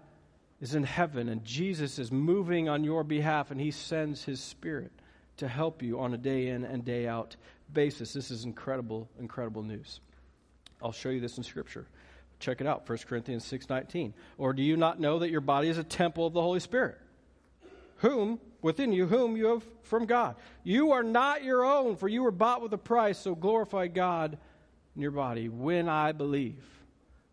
is 0.62 0.76
in 0.76 0.84
heaven 0.84 1.28
and 1.28 1.44
Jesus 1.44 2.00
is 2.00 2.12
moving 2.12 2.70
on 2.70 2.84
your 2.84 3.04
behalf 3.04 3.52
and 3.52 3.60
he 3.60 3.72
sends 3.72 4.24
his 4.24 4.40
Spirit 4.40 4.92
to 5.38 5.48
help 5.48 5.82
you 5.82 6.00
on 6.00 6.14
a 6.14 6.18
day 6.18 6.50
in 6.50 6.64
and 6.64 6.86
day 6.86 7.08
out 7.08 7.36
basis. 7.74 8.14
This 8.14 8.32
is 8.32 8.46
incredible, 8.46 9.10
incredible 9.20 9.64
news. 9.64 10.00
I'll 10.84 10.92
show 10.92 11.10
you 11.10 11.20
this 11.20 11.38
in 11.38 11.44
Scripture. 11.44 11.88
Check 12.42 12.60
it 12.60 12.68
out, 12.68 12.86
1 12.86 13.08
Corinthians 13.08 13.46
6:19. 13.46 14.14
Or 14.38 14.52
do 14.52 14.62
you 14.62 14.76
not 14.76 15.00
know 15.00 15.20
that 15.20 15.30
your 15.30 15.42
body 15.42 15.70
is 15.70 15.78
a 15.78 15.84
temple 15.84 16.28
of 16.28 16.34
the 16.34 16.42
Holy 16.42 16.60
Spirit? 16.60 16.98
Whom 17.98 18.40
within 18.62 18.92
you 18.92 19.08
whom 19.08 19.36
you 19.38 19.46
have 19.46 19.64
from 19.84 20.06
God. 20.06 20.36
You 20.64 20.92
are 20.92 21.04
not 21.04 21.44
your 21.44 21.66
own, 21.66 21.96
for 21.96 22.08
you 22.08 22.24
were 22.24 22.32
bought 22.32 22.62
with 22.62 22.74
a 22.74 22.78
price, 22.78 23.18
so 23.18 23.36
glorify 23.36 23.88
God 23.88 24.38
in 24.96 25.02
your 25.02 25.12
body. 25.12 25.50
When 25.50 25.90
I 25.90 26.12
believe, 26.12 26.64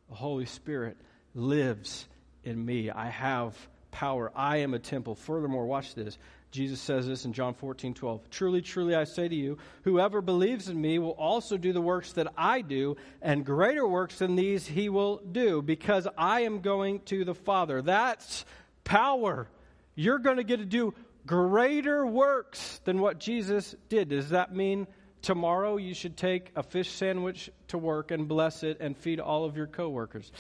the 0.09 0.15
Holy 0.15 0.47
Spirit 0.47 0.97
lives 1.35 2.07
in 2.45 2.65
me. 2.65 2.91
I 2.91 3.09
have 3.09 3.55
power. 3.91 4.33
I 4.35 4.59
am 4.59 4.75
a 4.75 4.79
temple. 4.79 5.15
Furthermore, 5.15 5.67
watch 5.67 5.95
this. 5.95 6.19
Jesus 6.51 6.81
says 6.81 7.07
this 7.07 7.25
in 7.25 7.33
John 7.33 7.53
14, 7.53 7.93
12. 7.93 8.31
Truly, 8.31 8.63
truly, 8.63 8.95
I 8.95 9.05
say 9.05 9.29
to 9.29 9.35
you, 9.35 9.59
whoever 9.83 10.23
believes 10.23 10.69
in 10.69 10.81
me 10.81 10.99
will 10.99 11.11
also 11.11 11.59
do 11.59 11.73
the 11.73 11.81
works 11.81 12.13
that 12.13 12.33
I 12.37 12.63
do, 12.63 12.97
and 13.21 13.45
greater 13.45 13.87
works 13.87 14.19
than 14.19 14.35
these 14.35 14.67
he 14.67 14.89
will 14.89 15.19
do, 15.19 15.61
because 15.61 16.09
I 16.17 16.41
am 16.41 16.61
going 16.61 17.01
to 17.07 17.25
the 17.25 17.35
Father. 17.35 17.83
That's 17.83 18.47
power. 18.85 19.49
You're 19.95 20.19
going 20.19 20.39
to 20.39 20.45
get 20.45 20.59
to 20.59 20.65
do 20.65 20.95
greater 21.27 22.07
works 22.07 22.81
than 22.85 23.01
what 23.01 23.21
Jesus 23.21 23.75
did. 23.91 24.09
Does 24.09 24.31
that 24.31 24.55
mean 24.55 24.87
tomorrow 25.21 25.77
you 25.77 25.93
should 25.93 26.17
take 26.17 26.51
a 26.57 26.63
fish 26.63 26.91
sandwich 26.91 27.51
to 27.69 27.77
work 27.77 28.11
and 28.11 28.27
bless 28.27 28.63
it 28.63 28.79
and 28.81 28.97
feed 28.97 29.21
all 29.21 29.45
of 29.45 29.57
your 29.57 29.67
coworkers? 29.67 30.33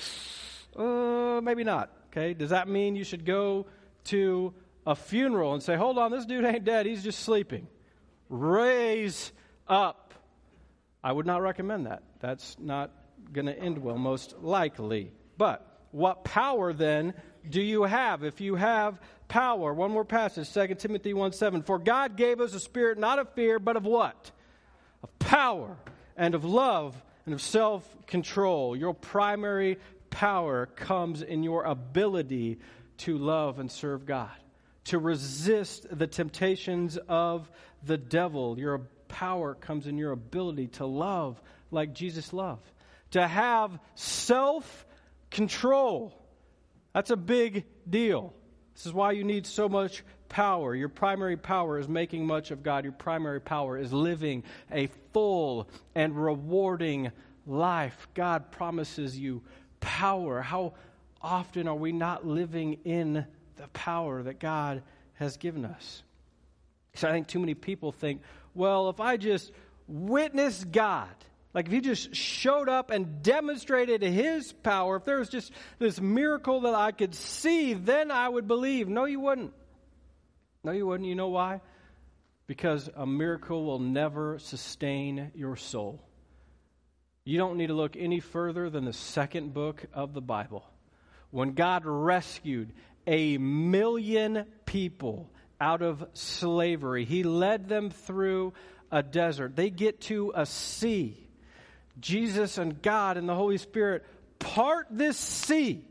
Uh, 0.75 1.40
maybe 1.42 1.64
not. 1.64 1.90
Okay. 2.11 2.33
Does 2.33 2.51
that 2.51 2.68
mean 2.68 2.97
you 2.97 3.05
should 3.05 3.27
go 3.27 3.66
to 4.05 4.55
a 4.88 4.94
funeral 4.94 5.53
and 5.53 5.62
say, 5.62 5.77
hold 5.77 5.98
on, 5.98 6.11
this 6.11 6.24
dude 6.24 6.46
ain't 6.46 6.64
dead, 6.64 6.87
he's 6.87 7.05
just 7.05 7.20
sleeping. 7.20 7.68
Raise 8.31 9.33
up. 9.68 10.14
I 11.05 11.12
would 11.12 11.27
not 11.27 11.42
recommend 11.42 11.87
that. 11.87 12.03
That's 12.20 12.57
not 12.59 12.90
going 13.31 13.46
to 13.46 13.57
end 13.57 13.77
well, 13.77 13.98
most 13.98 14.37
likely. 14.40 15.12
But 15.37 15.85
what 15.90 16.24
power 16.24 16.72
then 16.72 17.12
do 17.51 17.61
you 17.61 17.83
have? 17.83 18.24
If 18.24 18.40
you 18.40 18.55
have 18.55 18.98
power, 19.29 19.74
one 19.74 19.90
more 19.90 20.07
passage, 20.07 20.51
2 20.55 20.74
Timothy 20.77 21.12
1 21.12 21.33
7. 21.33 21.62
For 21.62 21.79
God 21.79 22.16
gave 22.16 22.40
us 22.40 22.55
a 22.55 22.61
spirit 22.61 22.96
not 22.96 23.18
of 23.18 23.29
fear, 23.35 23.59
but 23.59 23.77
of 23.77 23.85
what? 23.85 24.31
Of 25.03 25.18
power 25.18 25.77
and 26.16 26.35
of 26.35 26.46
love 26.46 26.96
and 27.27 27.35
of 27.35 27.42
self 27.42 27.87
control. 28.07 28.74
Your 28.74 28.94
primary 28.94 29.79
power 30.09 30.64
comes 30.64 31.20
in 31.20 31.42
your 31.42 31.64
ability 31.64 32.59
to 32.98 33.18
love 33.18 33.59
and 33.59 33.70
serve 33.70 34.07
God 34.07 34.31
to 34.88 34.98
resist 34.98 35.87
the 35.90 36.07
temptations 36.07 36.98
of 37.09 37.51
the 37.85 37.98
devil. 37.98 38.59
Your 38.59 38.88
power 39.09 39.55
comes 39.55 39.87
in 39.87 39.98
your 39.98 40.12
ability 40.12 40.68
to 40.68 40.87
love 40.87 41.40
like 41.70 41.94
Jesus 41.94 42.33
loved, 42.33 42.70
to 43.11 43.27
have 43.27 43.79
self 43.94 44.87
control. 45.31 46.14
That's 46.94 47.11
a 47.11 47.16
big 47.16 47.64
deal. 47.88 48.33
This 48.74 48.87
is 48.87 48.92
why 48.92 49.12
you 49.12 49.24
need 49.24 49.46
so 49.46 49.68
much 49.68 50.05
power. 50.31 50.74
Your 50.74 50.88
primary 50.88 51.37
power 51.37 51.79
is 51.79 51.87
making 51.87 52.27
much 52.27 52.51
of 52.51 52.62
God. 52.62 52.85
Your 52.85 52.92
primary 52.92 53.40
power 53.40 53.77
is 53.77 53.92
living 53.92 54.42
a 54.70 54.88
full 55.12 55.68
and 55.94 56.16
rewarding 56.16 57.12
life. 57.46 58.09
God 58.14 58.51
promises 58.53 59.18
you 59.18 59.42
power. 59.81 60.40
How 60.40 60.74
often 61.20 61.68
are 61.68 61.74
we 61.74 61.92
not 61.92 62.27
living 62.27 62.79
in 62.85 63.27
the 63.59 63.68
power 63.68 64.23
that 64.23 64.40
God 64.40 64.83
has 65.14 65.37
given 65.37 65.64
us. 65.64 66.03
So 66.94 67.09
I 67.09 67.12
think 67.12 67.29
too 67.29 67.38
many 67.38 67.55
people 67.55 67.92
think, 67.92 68.23
well, 68.55 68.88
if 68.88 69.01
I 69.01 69.16
just 69.16 69.53
witness 69.87 70.64
God, 70.64 71.09
like 71.55 71.66
if 71.66 71.73
he 71.73 71.81
just 71.81 72.14
showed 72.14 72.68
up 72.68 72.90
and 72.90 73.23
demonstrated 73.23 74.03
his 74.03 74.53
power, 74.53 74.97
if 74.97 75.05
there 75.05 75.18
was 75.18 75.29
just 75.29 75.53
this 75.79 76.01
miracle 76.01 76.62
that 76.62 76.75
I 76.75 76.92
could 76.92 77.14
see, 77.14 77.75
then 77.75 78.11
I 78.11 78.29
would 78.29 78.49
believe. 78.49 78.88
No, 78.88 79.05
you 79.05 79.21
wouldn't. 79.21 79.53
No, 80.64 80.73
you 80.73 80.87
wouldn't. 80.87 81.09
You 81.09 81.14
know 81.14 81.29
why? 81.29 81.61
Because 82.47 82.88
a 82.97 83.07
miracle 83.07 83.64
will 83.64 83.79
never 83.79 84.38
sustain 84.38 85.33
your 85.35 85.57
soul. 85.57 86.03
You 87.25 87.38
don't 87.38 87.59
need 87.59 87.66
to 87.66 87.75
look 87.75 87.97
any 87.97 88.21
further 88.21 88.71
than 88.71 88.85
the 88.85 88.92
second 88.92 89.53
book 89.53 89.85
of 89.92 90.14
the 90.14 90.21
Bible. 90.21 90.64
When 91.31 91.53
God 91.53 91.83
rescued 91.85 92.73
a 93.09 93.38
million 93.38 94.44
people 94.66 95.31
out 95.59 95.81
of 95.81 96.07
slavery. 96.12 97.07
He 97.07 97.23
led 97.23 97.68
them 97.68 97.88
through 97.90 98.53
a 98.92 99.03
desert. 99.03 99.57
They 99.57 99.71
get 99.71 100.03
to 100.03 100.33
a 100.35 100.44
sea. 100.44 101.27
Jesus 101.99 102.59
and 102.59 102.81
God 102.81 103.16
and 103.16 103.29
the 103.29 103.35
Holy 103.35 103.57
Spirit 103.57 104.05
part 104.38 104.87
this 104.90 105.16
sea 105.16 105.85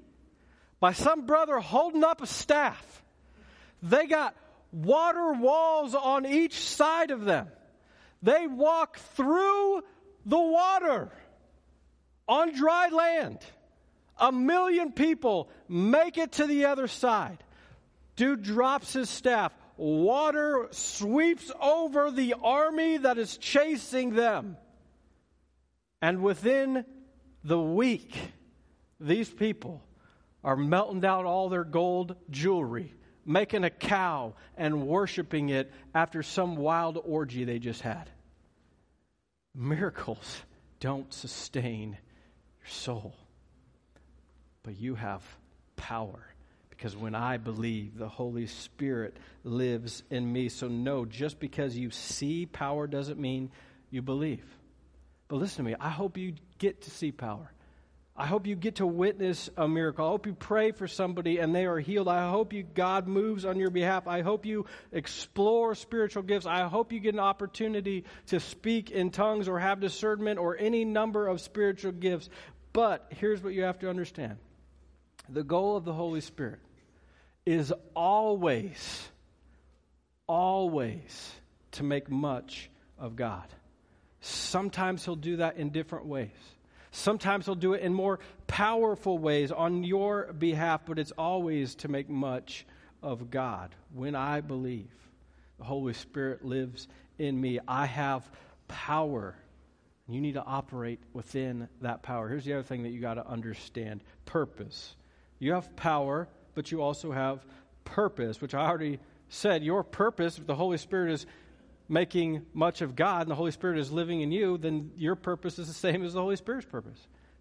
by 0.80 0.94
some 0.94 1.26
brother 1.26 1.60
holding 1.60 2.04
up 2.04 2.22
a 2.22 2.28
staff. 2.28 3.04
They 3.82 4.06
got 4.06 4.36
water 4.72 5.34
walls 5.34 5.96
on 5.96 6.26
each 6.26 6.54
side 6.54 7.10
of 7.10 7.26
them. 7.26 7.48
They 8.22 8.48
walk 8.48 8.98
through 9.16 9.82
the 10.26 10.40
water 10.40 11.10
on 12.28 12.54
dry 12.56 12.90
land. 12.90 13.40
A 14.20 14.32
million 14.32 14.92
people 14.92 15.50
make 15.68 16.18
it 16.18 16.34
to 16.34 16.48
the 16.48 16.66
other 16.66 16.88
side. 16.88 17.44
Dude 18.16 18.44
drops 18.44 18.94
his 18.94 19.10
staff. 19.10 19.54
Water 19.78 20.68
sweeps 20.72 21.52
over 21.62 22.10
the 22.10 22.34
army 22.42 22.98
that 22.98 23.20
is 23.20 23.38
chasing 23.38 24.16
them. 24.16 24.58
And 26.02 26.24
within 26.24 26.84
the 27.44 27.60
week, 27.60 28.16
these 29.00 29.30
people 29.30 29.84
are 30.44 30.56
melting 30.56 31.02
down 31.02 31.26
all 31.26 31.50
their 31.50 31.64
gold 31.64 32.16
jewelry, 32.32 32.94
making 33.26 33.64
a 33.64 33.70
cow 33.70 34.34
and 34.56 34.88
worshiping 34.88 35.50
it 35.50 35.72
after 35.94 36.24
some 36.24 36.56
wild 36.56 37.00
orgy 37.04 37.44
they 37.44 37.60
just 37.60 37.82
had. 37.82 38.10
Miracles 39.54 40.42
don't 40.80 41.14
sustain 41.14 41.92
your 41.92 42.68
soul 42.68 43.14
but 44.68 44.78
you 44.82 44.96
have 44.96 45.24
power. 45.78 46.28
Because 46.70 46.94
when 46.94 47.16
I 47.16 47.38
believe, 47.38 47.98
the 47.98 48.10
Holy 48.10 48.48
Spirit 48.48 49.16
lives 49.46 50.04
in 50.10 50.30
me. 50.30 50.50
So, 50.50 50.68
no, 50.68 51.06
just 51.06 51.40
because 51.40 51.78
you 51.78 51.90
see 51.90 52.46
power 52.46 52.86
doesn't 52.86 53.18
mean 53.18 53.50
you 53.92 54.02
believe. 54.02 54.44
But 55.30 55.38
listen 55.38 55.64
to 55.64 55.72
me, 55.72 55.78
I 55.80 55.88
hope 55.88 56.18
you 56.18 56.34
get 56.58 56.82
to 56.82 56.92
see 56.92 57.14
power. 57.14 57.50
I 58.14 58.26
hope 58.26 58.46
you 58.46 58.58
get 58.58 58.76
to 58.76 58.86
witness 58.86 59.50
a 59.56 59.70
miracle. 59.70 60.06
I 60.06 60.10
hope 60.10 60.26
you 60.26 60.34
pray 60.34 60.74
for 60.74 60.86
somebody 60.86 61.38
and 61.38 61.56
they 61.56 61.66
are 61.66 61.80
healed. 61.80 62.10
I 62.10 62.30
hope 62.30 62.52
you 62.52 62.64
God 62.64 63.08
moves 63.08 63.46
on 63.46 63.60
your 63.60 63.70
behalf. 63.70 64.06
I 64.06 64.22
hope 64.22 64.46
you 64.46 64.66
explore 64.92 65.76
spiritual 65.76 66.24
gifts. 66.24 66.46
I 66.46 66.68
hope 66.68 66.92
you 66.92 67.00
get 67.00 67.14
an 67.14 67.22
opportunity 67.22 68.04
to 68.26 68.42
speak 68.42 68.92
in 68.92 69.12
tongues 69.12 69.48
or 69.48 69.60
have 69.60 69.80
discernment 69.80 70.40
or 70.40 70.58
any 70.58 70.84
number 70.84 71.26
of 71.26 71.40
spiritual 71.40 71.94
gifts. 71.94 72.30
But 72.74 73.08
here's 73.12 73.42
what 73.42 73.54
you 73.54 73.64
have 73.64 73.80
to 73.80 73.90
understand 73.90 74.40
the 75.30 75.44
goal 75.44 75.78
of 75.78 75.86
the 75.86 75.94
Holy 75.94 76.22
Spirit 76.22 76.60
is 77.46 77.74
always, 77.96 79.10
always 80.28 81.32
to 81.72 81.84
make 81.84 82.10
much 82.10 82.70
of 82.98 83.16
God. 83.16 83.46
Sometimes 84.22 85.06
He'll 85.06 85.16
do 85.16 85.38
that 85.38 85.58
in 85.58 85.70
different 85.70 86.06
ways. 86.06 86.30
Sometimes 86.92 87.46
He'll 87.46 87.56
do 87.56 87.74
it 87.74 87.82
in 87.82 87.94
more 87.94 88.20
powerful 88.48 89.18
ways 89.18 89.52
on 89.52 89.84
your 89.84 90.34
behalf, 90.34 90.82
but 90.86 91.00
it's 91.00 91.12
always 91.12 91.76
to 91.76 91.88
make 91.88 92.10
much 92.10 92.66
of 93.04 93.30
God. 93.30 93.76
When 93.94 94.16
I 94.16 94.42
believe 94.42 94.90
the 95.58 95.64
Holy 95.64 95.94
Spirit 95.94 96.44
lives 96.44 96.88
in 97.18 97.40
me, 97.40 97.60
I 97.68 97.86
have 97.86 98.30
power. 98.68 99.36
You 100.10 100.22
need 100.22 100.34
to 100.34 100.44
operate 100.44 101.00
within 101.14 101.68
that 101.82 102.02
power. 102.04 102.28
Here's 102.28 102.46
the 102.46 102.54
other 102.54 102.64
thing 102.64 102.84
that 102.84 102.90
you 102.90 103.00
got 103.00 103.16
to 103.16 103.28
understand 103.28 104.02
purpose. 104.26 104.96
You 105.40 105.54
have 105.54 105.76
power, 105.76 106.28
but 106.56 106.72
you 106.72 106.82
also 106.82 107.12
have 107.12 107.46
purpose, 107.84 108.42
which 108.42 108.54
I 108.54 108.68
already 108.68 109.00
said. 109.30 109.64
Your 109.64 109.84
purpose, 109.84 110.38
if 110.38 110.48
the 110.48 110.56
Holy 110.56 110.78
Spirit 110.78 111.12
is 111.12 111.26
making 111.90 112.46
much 112.54 112.82
of 112.82 112.96
God 112.96 113.22
and 113.22 113.32
the 113.32 113.36
Holy 113.36 113.52
Spirit 113.52 113.80
is 113.80 113.92
living 113.92 114.22
in 114.22 114.32
you, 114.32 114.58
then 114.58 114.92
your 114.98 115.16
purpose 115.16 115.60
is 115.60 115.68
the 115.68 115.74
same 115.74 116.04
as 116.04 116.14
the 116.14 116.22
Holy 116.22 116.36
Spirit's 116.36 116.68
purpose 116.68 117.00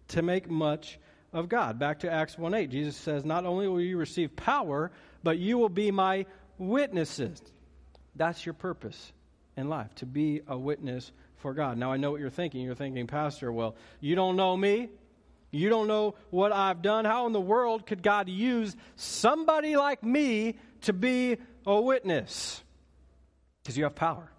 to 0.09 0.21
make 0.21 0.49
much 0.49 0.99
of 1.33 1.49
God. 1.49 1.79
Back 1.79 1.99
to 1.99 2.11
Acts 2.11 2.37
1 2.37 2.53
8, 2.53 2.69
Jesus 2.69 2.95
says, 2.95 3.25
Not 3.25 3.45
only 3.45 3.67
will 3.67 3.81
you 3.81 3.97
receive 3.97 4.35
power, 4.35 4.91
but 5.23 5.37
you 5.37 5.57
will 5.57 5.69
be 5.69 5.91
my 5.91 6.25
witnesses. 6.57 7.41
That's 8.15 8.45
your 8.45 8.53
purpose 8.53 9.11
in 9.55 9.69
life, 9.69 9.93
to 9.95 10.05
be 10.05 10.41
a 10.47 10.57
witness 10.57 11.11
for 11.37 11.53
God. 11.53 11.77
Now, 11.77 11.91
I 11.91 11.97
know 11.97 12.11
what 12.11 12.21
you're 12.21 12.29
thinking. 12.29 12.61
You're 12.61 12.75
thinking, 12.75 13.07
Pastor, 13.07 13.51
well, 13.51 13.75
you 13.99 14.15
don't 14.15 14.35
know 14.35 14.55
me. 14.55 14.89
You 15.51 15.69
don't 15.69 15.87
know 15.87 16.15
what 16.29 16.51
I've 16.51 16.81
done. 16.81 17.05
How 17.05 17.25
in 17.27 17.33
the 17.33 17.39
world 17.39 17.85
could 17.85 18.03
God 18.03 18.29
use 18.29 18.75
somebody 18.95 19.75
like 19.75 20.03
me 20.03 20.55
to 20.81 20.93
be 20.93 21.37
a 21.65 21.81
witness? 21.81 22.61
Because 23.63 23.77
you 23.77 23.85
have 23.85 23.95
power. 23.95 24.31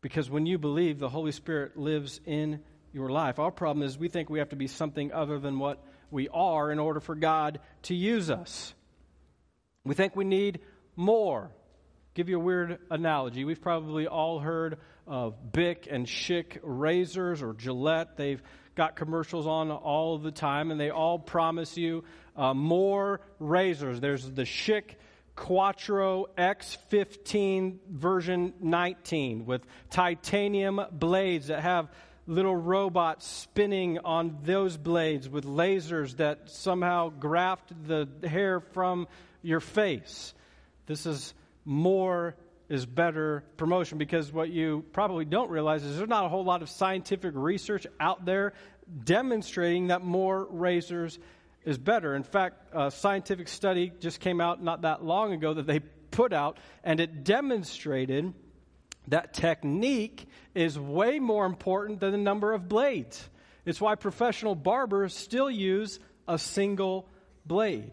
Because 0.00 0.30
when 0.30 0.46
you 0.46 0.58
believe, 0.58 0.98
the 0.98 1.08
Holy 1.08 1.32
Spirit 1.32 1.76
lives 1.76 2.20
in 2.24 2.60
your 2.92 3.10
life. 3.10 3.38
Our 3.38 3.50
problem 3.50 3.86
is 3.86 3.98
we 3.98 4.08
think 4.08 4.30
we 4.30 4.38
have 4.38 4.50
to 4.50 4.56
be 4.56 4.66
something 4.66 5.12
other 5.12 5.38
than 5.38 5.58
what 5.58 5.82
we 6.10 6.28
are 6.28 6.72
in 6.72 6.78
order 6.78 7.00
for 7.00 7.14
God 7.14 7.60
to 7.82 7.94
use 7.94 8.30
us. 8.30 8.74
We 9.84 9.94
think 9.94 10.16
we 10.16 10.24
need 10.24 10.60
more. 10.96 11.50
Give 12.14 12.28
you 12.28 12.36
a 12.36 12.42
weird 12.42 12.78
analogy. 12.90 13.44
We've 13.44 13.60
probably 13.60 14.06
all 14.06 14.40
heard 14.40 14.78
of 15.06 15.52
Bic 15.52 15.86
and 15.90 16.06
Schick 16.06 16.58
razors 16.62 17.42
or 17.42 17.54
Gillette. 17.54 18.16
They've 18.16 18.42
got 18.78 18.94
commercials 18.94 19.48
on 19.48 19.72
all 19.72 20.18
the 20.18 20.30
time, 20.30 20.70
and 20.70 20.78
they 20.80 20.90
all 20.90 21.18
promise 21.18 21.76
you 21.76 22.04
uh, 22.36 22.54
more 22.54 23.20
razors. 23.40 24.00
There's 24.00 24.30
the 24.30 24.44
Schick 24.44 24.94
Quattro 25.34 26.26
X15 26.38 27.78
version 27.90 28.54
19 28.60 29.46
with 29.46 29.66
titanium 29.90 30.80
blades 30.92 31.48
that 31.48 31.60
have 31.60 31.88
little 32.28 32.54
robots 32.54 33.26
spinning 33.26 33.98
on 33.98 34.38
those 34.44 34.76
blades 34.76 35.28
with 35.28 35.44
lasers 35.44 36.16
that 36.18 36.48
somehow 36.48 37.08
graft 37.08 37.72
the 37.88 38.08
hair 38.28 38.60
from 38.60 39.08
your 39.42 39.58
face. 39.58 40.34
This 40.86 41.04
is 41.04 41.34
more 41.64 42.36
is 42.68 42.84
better 42.84 43.44
promotion 43.56 43.98
because 43.98 44.32
what 44.32 44.50
you 44.50 44.84
probably 44.92 45.24
don't 45.24 45.50
realize 45.50 45.82
is 45.84 45.96
there's 45.96 46.08
not 46.08 46.24
a 46.24 46.28
whole 46.28 46.44
lot 46.44 46.62
of 46.62 46.68
scientific 46.68 47.32
research 47.34 47.86
out 47.98 48.24
there 48.24 48.52
demonstrating 49.04 49.88
that 49.88 50.02
more 50.02 50.46
razors 50.50 51.18
is 51.64 51.78
better. 51.78 52.14
In 52.14 52.22
fact, 52.22 52.68
a 52.72 52.90
scientific 52.90 53.48
study 53.48 53.92
just 54.00 54.20
came 54.20 54.40
out 54.40 54.62
not 54.62 54.82
that 54.82 55.04
long 55.04 55.32
ago 55.32 55.54
that 55.54 55.66
they 55.66 55.80
put 56.10 56.32
out, 56.32 56.58
and 56.84 57.00
it 57.00 57.24
demonstrated 57.24 58.32
that 59.08 59.34
technique 59.34 60.26
is 60.54 60.78
way 60.78 61.18
more 61.18 61.46
important 61.46 62.00
than 62.00 62.12
the 62.12 62.18
number 62.18 62.52
of 62.52 62.68
blades. 62.68 63.28
It's 63.64 63.80
why 63.80 63.94
professional 63.94 64.54
barbers 64.54 65.14
still 65.14 65.50
use 65.50 65.98
a 66.26 66.38
single 66.38 67.08
blade. 67.44 67.92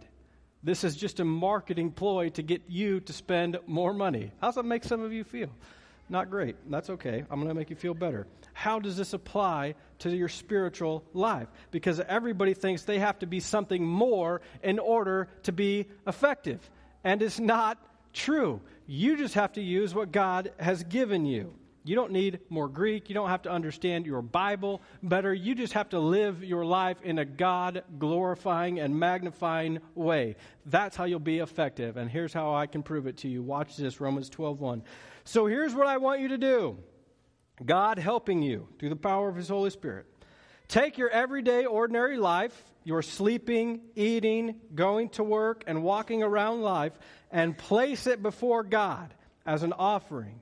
This 0.65 0.83
is 0.83 0.95
just 0.95 1.19
a 1.19 1.25
marketing 1.25 1.91
ploy 1.91 2.29
to 2.29 2.41
get 2.41 2.63
you 2.67 2.99
to 3.01 3.13
spend 3.13 3.59
more 3.67 3.93
money. 3.93 4.31
How's 4.41 4.55
that 4.55 4.65
make 4.65 4.83
some 4.83 5.03
of 5.03 5.13
you 5.13 5.23
feel? 5.23 5.49
Not 6.09 6.31
great. 6.31 6.55
That's 6.71 6.89
okay. 6.89 7.23
I'm 7.29 7.39
going 7.39 7.49
to 7.49 7.53
make 7.53 7.69
you 7.69 7.75
feel 7.75 7.93
better. 7.93 8.25
How 8.53 8.79
does 8.79 8.97
this 8.97 9.13
apply 9.13 9.75
to 9.99 10.09
your 10.09 10.27
spiritual 10.27 11.03
life? 11.13 11.47
Because 11.69 11.99
everybody 11.99 12.55
thinks 12.55 12.81
they 12.81 12.97
have 12.97 13.19
to 13.19 13.27
be 13.27 13.39
something 13.39 13.85
more 13.85 14.41
in 14.63 14.79
order 14.79 15.27
to 15.43 15.51
be 15.51 15.85
effective. 16.07 16.67
And 17.03 17.21
it's 17.21 17.39
not 17.39 17.77
true. 18.11 18.59
You 18.87 19.17
just 19.17 19.35
have 19.35 19.53
to 19.53 19.61
use 19.61 19.93
what 19.93 20.11
God 20.11 20.51
has 20.59 20.83
given 20.83 21.27
you. 21.27 21.53
You 21.85 21.95
don't 21.95 22.11
need 22.11 22.39
more 22.49 22.67
Greek. 22.67 23.09
You 23.09 23.13
don't 23.13 23.29
have 23.29 23.43
to 23.43 23.51
understand 23.51 24.07
your 24.07 24.23
Bible 24.23 24.81
better. 25.03 25.31
You 25.31 25.53
just 25.53 25.73
have 25.73 25.89
to 25.89 25.99
live 25.99 26.43
your 26.43 26.65
life 26.65 26.97
in 27.03 27.19
a 27.19 27.25
God 27.25 27.83
glorifying 27.99 28.79
and 28.79 28.99
magnifying 28.99 29.79
way. 29.93 30.35
That's 30.65 30.97
how 30.97 31.03
you'll 31.03 31.19
be 31.19 31.37
effective. 31.37 31.95
And 31.95 32.09
here's 32.09 32.33
how 32.33 32.55
I 32.55 32.65
can 32.65 32.81
prove 32.81 33.05
it 33.05 33.17
to 33.17 33.27
you. 33.27 33.43
Watch 33.43 33.77
this 33.77 34.01
Romans 34.01 34.31
12:1. 34.31 34.81
So 35.25 35.45
here's 35.45 35.75
what 35.75 35.85
I 35.85 35.97
want 35.97 36.21
you 36.21 36.29
to 36.29 36.39
do 36.39 36.79
God 37.63 37.99
helping 37.99 38.41
you 38.41 38.67
through 38.79 38.89
the 38.89 38.95
power 38.95 39.29
of 39.29 39.35
His 39.35 39.49
Holy 39.49 39.69
Spirit. 39.69 40.07
Take 40.67 40.97
your 40.97 41.11
everyday, 41.11 41.65
ordinary 41.65 42.17
life, 42.17 42.63
your 42.83 43.03
sleeping, 43.03 43.81
eating, 43.95 44.59
going 44.73 45.09
to 45.09 45.23
work, 45.23 45.63
and 45.67 45.83
walking 45.83 46.23
around 46.23 46.63
life, 46.63 46.93
and 47.31 47.55
place 47.55 48.07
it 48.07 48.23
before 48.23 48.63
God 48.63 49.13
as 49.45 49.61
an 49.61 49.73
offering. 49.73 50.41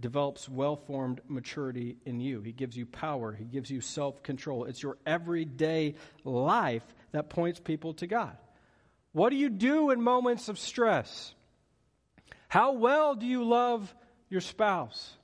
develops 0.00 0.48
well 0.48 0.76
formed 0.76 1.20
maturity 1.28 1.96
in 2.04 2.20
you. 2.20 2.40
He 2.40 2.52
gives 2.52 2.76
you 2.76 2.86
power, 2.86 3.32
He 3.32 3.44
gives 3.44 3.70
you 3.70 3.80
self 3.80 4.22
control. 4.22 4.64
It's 4.64 4.82
your 4.82 4.98
everyday 5.06 5.94
life 6.24 6.84
that 7.12 7.30
points 7.30 7.60
people 7.60 7.94
to 7.94 8.06
God. 8.06 8.36
What 9.12 9.30
do 9.30 9.36
you 9.36 9.50
do 9.50 9.90
in 9.90 10.02
moments 10.02 10.48
of 10.48 10.58
stress? 10.58 11.34
How 12.48 12.72
well 12.72 13.14
do 13.14 13.26
you 13.26 13.44
love 13.44 13.94
your 14.28 14.40
spouse? 14.40 15.16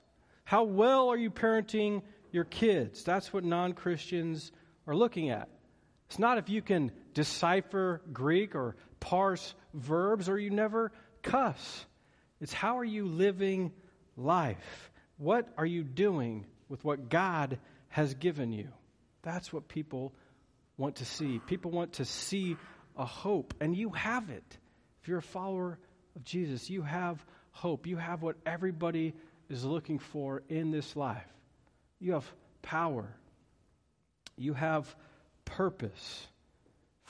How 0.43 0.63
well 0.63 1.09
are 1.09 1.17
you 1.17 1.31
parenting 1.31 2.01
your 2.31 2.43
kids? 2.43 3.03
That's 3.03 3.33
what 3.33 3.43
non 3.43 3.73
Christians 3.73 4.51
are 4.87 4.95
looking 4.95 5.29
at. 5.29 5.49
It's 6.07 6.19
not 6.19 6.39
if 6.39 6.49
you 6.49 6.61
can 6.61 6.91
decipher 7.13 8.01
Greek 8.11 8.55
or 8.55 8.75
parse 8.99 9.53
verbs 9.73 10.27
or 10.27 10.39
you 10.39 10.49
never 10.49 10.91
cuss. 11.21 11.85
It's 12.41 12.53
how 12.53 12.79
are 12.79 12.85
you 12.85 13.05
living 13.05 13.71
life? 14.19 14.91
What 15.17 15.47
are 15.57 15.65
you 15.65 15.83
doing 15.83 16.45
with 16.67 16.83
what 16.83 17.09
God 17.09 17.57
has 17.89 18.13
given 18.13 18.51
you? 18.51 18.67
That's 19.21 19.51
what 19.51 19.67
people 19.67 20.13
want 20.77 20.97
to 20.97 21.05
see. 21.05 21.39
People 21.45 21.71
want 21.71 21.93
to 21.93 22.05
see 22.05 22.57
a 22.97 23.05
hope, 23.05 23.53
and 23.59 23.75
you 23.75 23.89
have 23.91 24.29
it. 24.29 24.57
If 25.01 25.07
you're 25.07 25.19
a 25.19 25.21
follower 25.21 25.77
of 26.15 26.23
Jesus, 26.23 26.69
you 26.69 26.81
have 26.81 27.23
hope. 27.51 27.87
You 27.87 27.97
have 27.97 28.21
what 28.21 28.37
everybody 28.45 29.13
is 29.49 29.65
looking 29.65 29.99
for 29.99 30.43
in 30.49 30.71
this 30.71 30.95
life. 30.95 31.27
You 31.99 32.13
have 32.13 32.31
power. 32.61 33.07
You 34.37 34.53
have 34.53 34.93
purpose. 35.45 36.27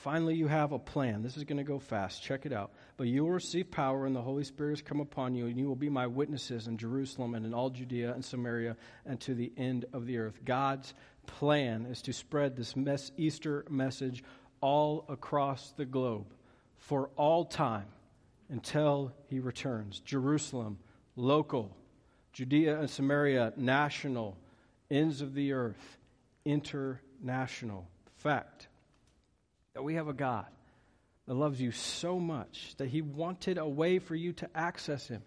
Finally, 0.00 0.34
you 0.34 0.48
have 0.48 0.72
a 0.72 0.78
plan. 0.78 1.20
This 1.20 1.36
is 1.36 1.44
going 1.44 1.58
to 1.58 1.62
go 1.62 1.78
fast. 1.78 2.22
Check 2.22 2.46
it 2.46 2.54
out. 2.54 2.72
But 2.96 3.08
you 3.08 3.22
will 3.22 3.32
receive 3.32 3.70
power, 3.70 4.06
and 4.06 4.16
the 4.16 4.22
Holy 4.22 4.44
Spirit 4.44 4.70
has 4.70 4.82
come 4.82 4.98
upon 4.98 5.34
you, 5.34 5.44
and 5.44 5.58
you 5.58 5.68
will 5.68 5.76
be 5.76 5.90
my 5.90 6.06
witnesses 6.06 6.68
in 6.68 6.78
Jerusalem 6.78 7.34
and 7.34 7.44
in 7.44 7.52
all 7.52 7.68
Judea 7.68 8.14
and 8.14 8.24
Samaria 8.24 8.78
and 9.04 9.20
to 9.20 9.34
the 9.34 9.52
end 9.58 9.84
of 9.92 10.06
the 10.06 10.16
earth. 10.16 10.40
God's 10.42 10.94
plan 11.26 11.84
is 11.84 12.00
to 12.02 12.14
spread 12.14 12.56
this 12.56 12.76
mess, 12.76 13.12
Easter 13.18 13.66
message 13.68 14.24
all 14.62 15.04
across 15.10 15.72
the 15.72 15.84
globe 15.84 16.32
for 16.78 17.10
all 17.16 17.44
time 17.44 17.88
until 18.48 19.12
he 19.28 19.38
returns. 19.38 20.00
Jerusalem, 20.00 20.78
local. 21.14 21.76
Judea 22.32 22.80
and 22.80 22.88
Samaria, 22.88 23.52
national. 23.58 24.38
Ends 24.90 25.20
of 25.20 25.34
the 25.34 25.52
earth, 25.52 25.98
international. 26.46 27.86
Fact 28.16 28.69
that 29.74 29.82
we 29.82 29.94
have 29.94 30.08
a 30.08 30.12
God 30.12 30.46
that 31.26 31.34
loves 31.34 31.60
you 31.60 31.70
so 31.70 32.18
much 32.18 32.74
that 32.78 32.88
he 32.88 33.02
wanted 33.02 33.58
a 33.58 33.68
way 33.68 33.98
for 33.98 34.14
you 34.14 34.32
to 34.34 34.48
access 34.54 35.06
him, 35.08 35.22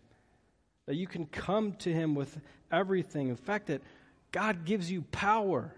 that 0.86 0.95
you 0.95 1.08
can 1.08 1.25
come 1.25 1.73
to 1.73 1.93
him 1.93 2.15
with 2.15 2.38
everything. 2.71 3.29
In 3.29 3.36
fact, 3.36 3.67
that 3.67 3.82
God 4.32 4.65
gives 4.65 4.91
you 4.91 5.03
power 5.03 5.73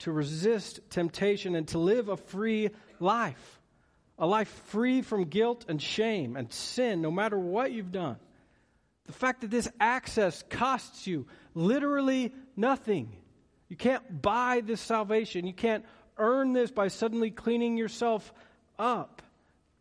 to 0.00 0.12
resist 0.12 0.80
temptation 0.90 1.54
and 1.56 1.66
to 1.68 1.78
live 1.78 2.08
a 2.08 2.16
free 2.16 2.70
life 3.00 3.60
a 4.18 4.26
life 4.26 4.48
free 4.66 5.02
from 5.02 5.24
guilt 5.24 5.64
and 5.68 5.80
shame 5.80 6.36
and 6.36 6.52
sin, 6.52 7.02
no 7.02 7.10
matter 7.10 7.38
what 7.38 7.72
you've 7.72 7.92
done. 7.92 8.16
The 9.06 9.12
fact 9.12 9.40
that 9.42 9.50
this 9.50 9.68
access 9.80 10.42
costs 10.48 11.06
you 11.06 11.26
literally 11.54 12.32
nothing. 12.56 13.16
You 13.68 13.76
can't 13.76 14.22
buy 14.22 14.62
this 14.64 14.80
salvation. 14.80 15.46
You 15.46 15.52
can't 15.52 15.84
earn 16.16 16.52
this 16.52 16.70
by 16.70 16.88
suddenly 16.88 17.30
cleaning 17.30 17.76
yourself 17.76 18.32
up. 18.78 19.22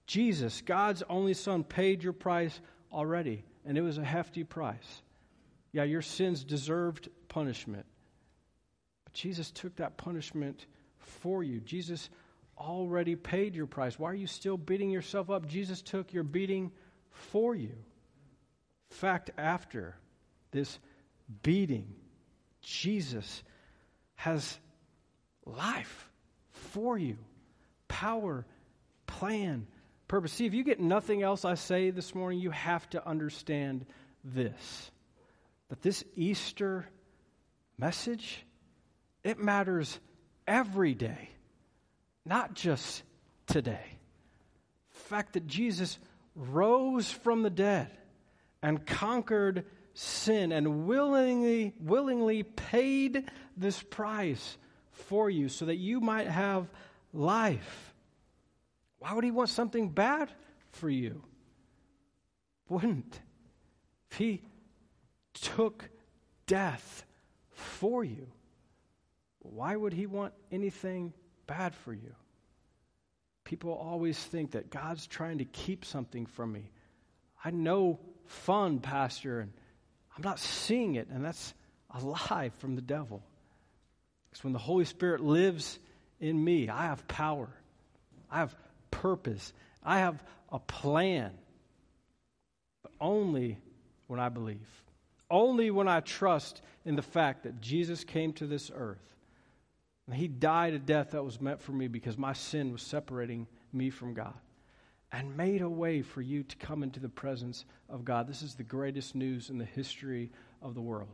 Jesus, 0.05 0.61
God's 0.61 1.03
only 1.09 1.33
Son, 1.33 1.63
paid 1.63 2.03
your 2.03 2.13
price 2.13 2.59
already, 2.91 3.43
and 3.65 3.77
it 3.77 3.81
was 3.81 3.97
a 3.97 4.03
hefty 4.03 4.43
price. 4.43 5.01
Yeah, 5.71 5.83
your 5.83 6.01
sins 6.01 6.43
deserved 6.43 7.09
punishment. 7.29 7.85
But 9.05 9.13
Jesus 9.13 9.51
took 9.51 9.75
that 9.77 9.97
punishment 9.97 10.65
for 10.97 11.43
you. 11.43 11.59
Jesus 11.59 12.09
already 12.57 13.15
paid 13.15 13.55
your 13.55 13.65
price. 13.65 13.97
Why 13.97 14.11
are 14.11 14.15
you 14.15 14.27
still 14.27 14.57
beating 14.57 14.91
yourself 14.91 15.29
up? 15.29 15.47
Jesus 15.47 15.81
took 15.81 16.13
your 16.13 16.23
beating 16.23 16.71
for 17.09 17.55
you. 17.55 17.73
Fact 18.89 19.31
after 19.37 19.95
this 20.51 20.77
beating, 21.41 21.87
Jesus 22.61 23.43
has 24.15 24.57
life 25.45 26.09
for 26.71 26.97
you 26.97 27.17
power, 27.87 28.45
plan, 29.05 29.67
purpose. 30.07 30.33
See, 30.33 30.45
if 30.45 30.53
you 30.53 30.63
get 30.63 30.79
nothing 30.79 31.21
else 31.21 31.45
I 31.45 31.55
say 31.55 31.91
this 31.91 32.15
morning, 32.15 32.39
you 32.39 32.51
have 32.51 32.89
to 32.91 33.07
understand 33.07 33.85
this 34.23 34.91
that 35.69 35.81
this 35.81 36.03
Easter 36.15 36.87
message, 37.77 38.45
it 39.23 39.39
matters 39.39 39.99
every 40.47 40.93
day 40.93 41.29
not 42.25 42.53
just 42.53 43.03
today. 43.47 43.97
fact 44.89 45.33
that 45.33 45.47
Jesus 45.47 45.99
rose 46.35 47.11
from 47.11 47.43
the 47.43 47.49
dead 47.49 47.89
and 48.61 48.85
conquered 48.85 49.65
sin 49.93 50.51
and 50.51 50.87
willingly, 50.87 51.73
willingly 51.79 52.43
paid 52.43 53.29
this 53.57 53.81
price 53.81 54.57
for 54.93 55.29
you 55.29 55.49
so 55.49 55.65
that 55.65 55.75
you 55.75 55.99
might 55.99 56.27
have 56.27 56.67
life. 57.11 57.93
Why 58.99 59.13
would 59.13 59.23
he 59.23 59.31
want 59.31 59.49
something 59.49 59.89
bad 59.89 60.29
for 60.71 60.89
you? 60.89 61.21
Wouldn't. 62.69 63.19
If 64.11 64.17
he 64.17 64.41
took 65.33 65.89
death 66.47 67.03
for 67.51 68.03
you, 68.03 68.27
why 69.39 69.75
would 69.75 69.93
he 69.93 70.05
want 70.05 70.33
anything 70.51 71.13
bad 71.47 71.75
for 71.75 71.93
you? 71.93 72.15
People 73.43 73.73
always 73.73 74.17
think 74.17 74.51
that 74.51 74.69
God's 74.69 75.05
trying 75.05 75.39
to 75.39 75.45
keep 75.45 75.83
something 75.83 76.25
from 76.25 76.53
me. 76.53 76.71
I 77.43 77.51
know 77.51 77.99
fun, 78.25 78.79
Pastor, 78.79 79.41
and 79.41 79.51
I'm 80.15 80.23
not 80.23 80.39
seeing 80.39 80.95
it, 80.95 81.09
and 81.09 81.25
that's 81.25 81.53
a 81.89 81.99
lie 81.99 82.51
from 82.59 82.75
the 82.75 82.81
devil. 82.81 83.21
When 84.41 84.53
the 84.53 84.59
Holy 84.59 84.85
Spirit 84.85 85.21
lives 85.21 85.79
in 86.19 86.41
me, 86.41 86.69
I 86.69 86.83
have 86.83 87.07
power, 87.07 87.49
I 88.31 88.39
have 88.39 88.55
purpose, 88.89 89.53
I 89.83 89.99
have 89.99 90.23
a 90.51 90.59
plan. 90.59 91.31
But 92.81 92.93
only 93.01 93.57
when 94.07 94.19
I 94.19 94.29
believe, 94.29 94.83
only 95.29 95.71
when 95.71 95.87
I 95.87 95.99
trust 95.99 96.61
in 96.85 96.95
the 96.95 97.01
fact 97.01 97.43
that 97.43 97.59
Jesus 97.59 98.03
came 98.03 98.33
to 98.33 98.47
this 98.47 98.71
earth 98.73 99.03
and 100.07 100.15
he 100.15 100.27
died 100.27 100.73
a 100.73 100.79
death 100.79 101.11
that 101.11 101.23
was 101.23 101.39
meant 101.39 101.61
for 101.61 101.71
me 101.71 101.87
because 101.87 102.17
my 102.17 102.33
sin 102.33 102.71
was 102.71 102.81
separating 102.81 103.47
me 103.71 103.89
from 103.89 104.13
God 104.13 104.33
and 105.11 105.37
made 105.37 105.61
a 105.61 105.69
way 105.69 106.01
for 106.01 106.21
you 106.21 106.43
to 106.43 106.55
come 106.57 106.83
into 106.83 106.99
the 106.99 107.09
presence 107.09 107.65
of 107.89 108.03
God. 108.03 108.27
This 108.27 108.41
is 108.41 108.55
the 108.55 108.63
greatest 108.63 109.15
news 109.15 109.49
in 109.49 109.57
the 109.57 109.65
history 109.65 110.31
of 110.61 110.73
the 110.73 110.81
world. 110.81 111.09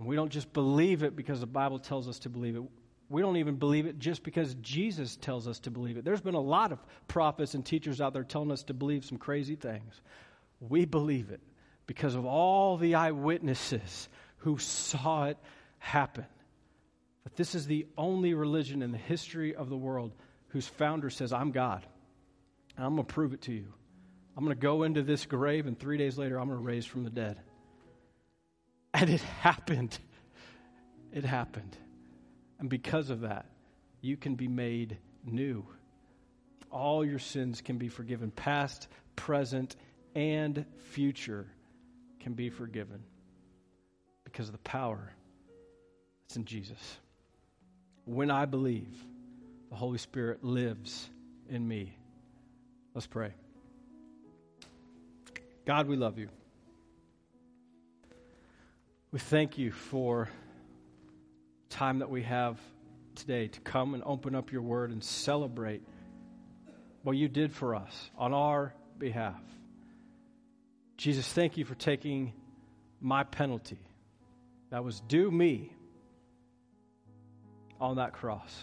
And 0.00 0.08
we 0.08 0.16
don't 0.16 0.32
just 0.32 0.52
believe 0.54 1.02
it 1.02 1.14
because 1.14 1.40
the 1.40 1.46
Bible 1.46 1.78
tells 1.78 2.08
us 2.08 2.18
to 2.20 2.30
believe 2.30 2.56
it. 2.56 2.62
We 3.10 3.20
don't 3.20 3.36
even 3.36 3.56
believe 3.56 3.84
it 3.84 3.98
just 3.98 4.22
because 4.22 4.54
Jesus 4.62 5.16
tells 5.16 5.46
us 5.46 5.58
to 5.60 5.70
believe 5.70 5.98
it. 5.98 6.06
There's 6.06 6.22
been 6.22 6.34
a 6.34 6.40
lot 6.40 6.72
of 6.72 6.78
prophets 7.06 7.54
and 7.54 7.64
teachers 7.64 8.00
out 8.00 8.14
there 8.14 8.24
telling 8.24 8.50
us 8.50 8.62
to 8.64 8.74
believe 8.74 9.04
some 9.04 9.18
crazy 9.18 9.56
things. 9.56 10.00
We 10.58 10.86
believe 10.86 11.30
it 11.30 11.40
because 11.86 12.14
of 12.14 12.24
all 12.24 12.78
the 12.78 12.94
eyewitnesses 12.94 14.08
who 14.38 14.56
saw 14.56 15.26
it 15.26 15.36
happen. 15.78 16.24
But 17.22 17.36
this 17.36 17.54
is 17.54 17.66
the 17.66 17.86
only 17.98 18.32
religion 18.32 18.80
in 18.80 18.92
the 18.92 18.98
history 18.98 19.54
of 19.54 19.68
the 19.68 19.76
world 19.76 20.12
whose 20.48 20.66
founder 20.66 21.10
says, 21.10 21.30
I'm 21.32 21.50
God. 21.50 21.84
And 22.76 22.86
I'm 22.86 22.94
going 22.94 23.06
to 23.06 23.12
prove 23.12 23.34
it 23.34 23.42
to 23.42 23.52
you. 23.52 23.66
I'm 24.34 24.44
going 24.44 24.56
to 24.56 24.62
go 24.62 24.84
into 24.84 25.02
this 25.02 25.26
grave, 25.26 25.66
and 25.66 25.78
three 25.78 25.98
days 25.98 26.16
later, 26.16 26.40
I'm 26.40 26.46
going 26.46 26.58
to 26.58 26.64
raise 26.64 26.86
from 26.86 27.04
the 27.04 27.10
dead. 27.10 27.38
And 28.92 29.10
it 29.10 29.20
happened. 29.20 29.98
It 31.12 31.24
happened. 31.24 31.76
And 32.58 32.68
because 32.68 33.10
of 33.10 33.20
that, 33.22 33.46
you 34.00 34.16
can 34.16 34.34
be 34.34 34.48
made 34.48 34.98
new. 35.24 35.64
All 36.70 37.04
your 37.04 37.18
sins 37.18 37.60
can 37.60 37.78
be 37.78 37.88
forgiven, 37.88 38.30
past, 38.30 38.88
present, 39.16 39.76
and 40.14 40.64
future 40.92 41.46
can 42.20 42.34
be 42.34 42.50
forgiven 42.50 43.02
because 44.24 44.48
of 44.48 44.52
the 44.52 44.58
power 44.58 45.12
that's 46.22 46.36
in 46.36 46.44
Jesus 46.44 46.98
when 48.04 48.30
I 48.30 48.44
believe, 48.44 48.96
the 49.68 49.76
Holy 49.76 49.98
Spirit 49.98 50.42
lives 50.42 51.08
in 51.48 51.66
me. 51.66 51.96
Let's 52.94 53.06
pray. 53.06 53.32
God, 55.64 55.86
we 55.86 55.96
love 55.96 56.18
you. 56.18 56.28
We 59.12 59.18
thank 59.18 59.58
you 59.58 59.72
for 59.72 60.28
time 61.68 61.98
that 61.98 62.10
we 62.10 62.22
have 62.22 62.60
today 63.16 63.48
to 63.48 63.60
come 63.60 63.94
and 63.94 64.04
open 64.06 64.36
up 64.36 64.52
your 64.52 64.62
word 64.62 64.92
and 64.92 65.02
celebrate 65.02 65.82
what 67.02 67.16
you 67.16 67.26
did 67.26 67.52
for 67.52 67.74
us 67.74 68.10
on 68.16 68.32
our 68.32 68.72
behalf. 68.98 69.40
Jesus, 70.96 71.26
thank 71.32 71.56
you 71.56 71.64
for 71.64 71.74
taking 71.74 72.32
my 73.00 73.24
penalty 73.24 73.80
that 74.70 74.84
was 74.84 75.00
due 75.00 75.28
me 75.28 75.72
on 77.80 77.96
that 77.96 78.12
cross. 78.12 78.54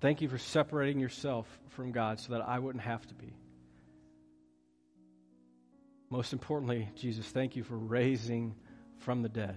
Thank 0.00 0.22
you 0.22 0.28
for 0.28 0.38
separating 0.38 0.98
yourself 0.98 1.46
from 1.68 1.92
God 1.92 2.18
so 2.18 2.32
that 2.32 2.40
I 2.48 2.58
wouldn't 2.58 2.82
have 2.82 3.06
to 3.06 3.14
be. 3.14 3.32
Most 6.12 6.34
importantly, 6.34 6.90
Jesus, 6.94 7.26
thank 7.26 7.56
you 7.56 7.64
for 7.64 7.74
raising 7.74 8.54
from 8.98 9.22
the 9.22 9.30
dead. 9.30 9.56